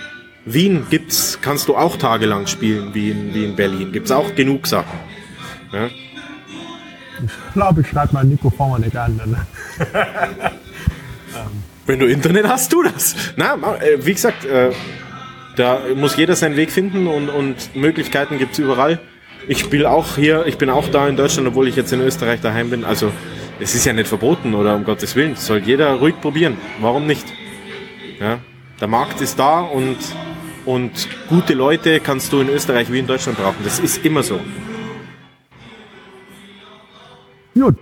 [0.44, 3.92] Wien gibt's, kannst du auch tagelang spielen, wie in, wie in Berlin.
[3.92, 4.98] Gibt's auch genug Sachen.
[5.72, 5.88] Ja?
[7.26, 9.18] Ich glaube, ich schreibe mal Nico Vormann an.
[9.18, 9.36] Dann.
[11.86, 13.14] Wenn du Internet hast, tu das.
[13.36, 14.70] Na, äh, wie gesagt, äh,
[15.56, 19.00] da muss jeder seinen Weg finden und, und Möglichkeiten gibt's überall.
[19.48, 22.40] Ich spiele auch hier, ich bin auch da in Deutschland, obwohl ich jetzt in Österreich
[22.40, 22.84] daheim bin.
[22.84, 23.10] Also
[23.58, 25.34] es ist ja nicht verboten oder um Gottes Willen.
[25.36, 26.56] Soll jeder ruhig probieren.
[26.80, 27.26] Warum nicht?
[28.20, 28.38] Ja,
[28.80, 29.96] der Markt ist da und,
[30.64, 33.58] und gute Leute kannst du in Österreich wie in Deutschland brauchen.
[33.64, 34.40] Das ist immer so.
[37.54, 37.76] Gut,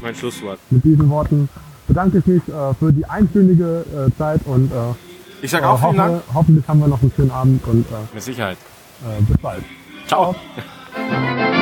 [0.00, 0.58] Mein Schlusswort.
[0.70, 1.48] mit diesen Worten
[1.88, 4.74] bedanke ich mich äh, für die einstündige äh, Zeit und äh,
[5.42, 6.22] Ich sage auch vielen Dank.
[6.34, 8.58] hoffentlich haben wir noch einen schönen Abend und äh, Mit Sicherheit.
[9.04, 9.62] äh, bis bald.
[10.06, 10.34] Ciao.
[10.96, 11.52] Ciao.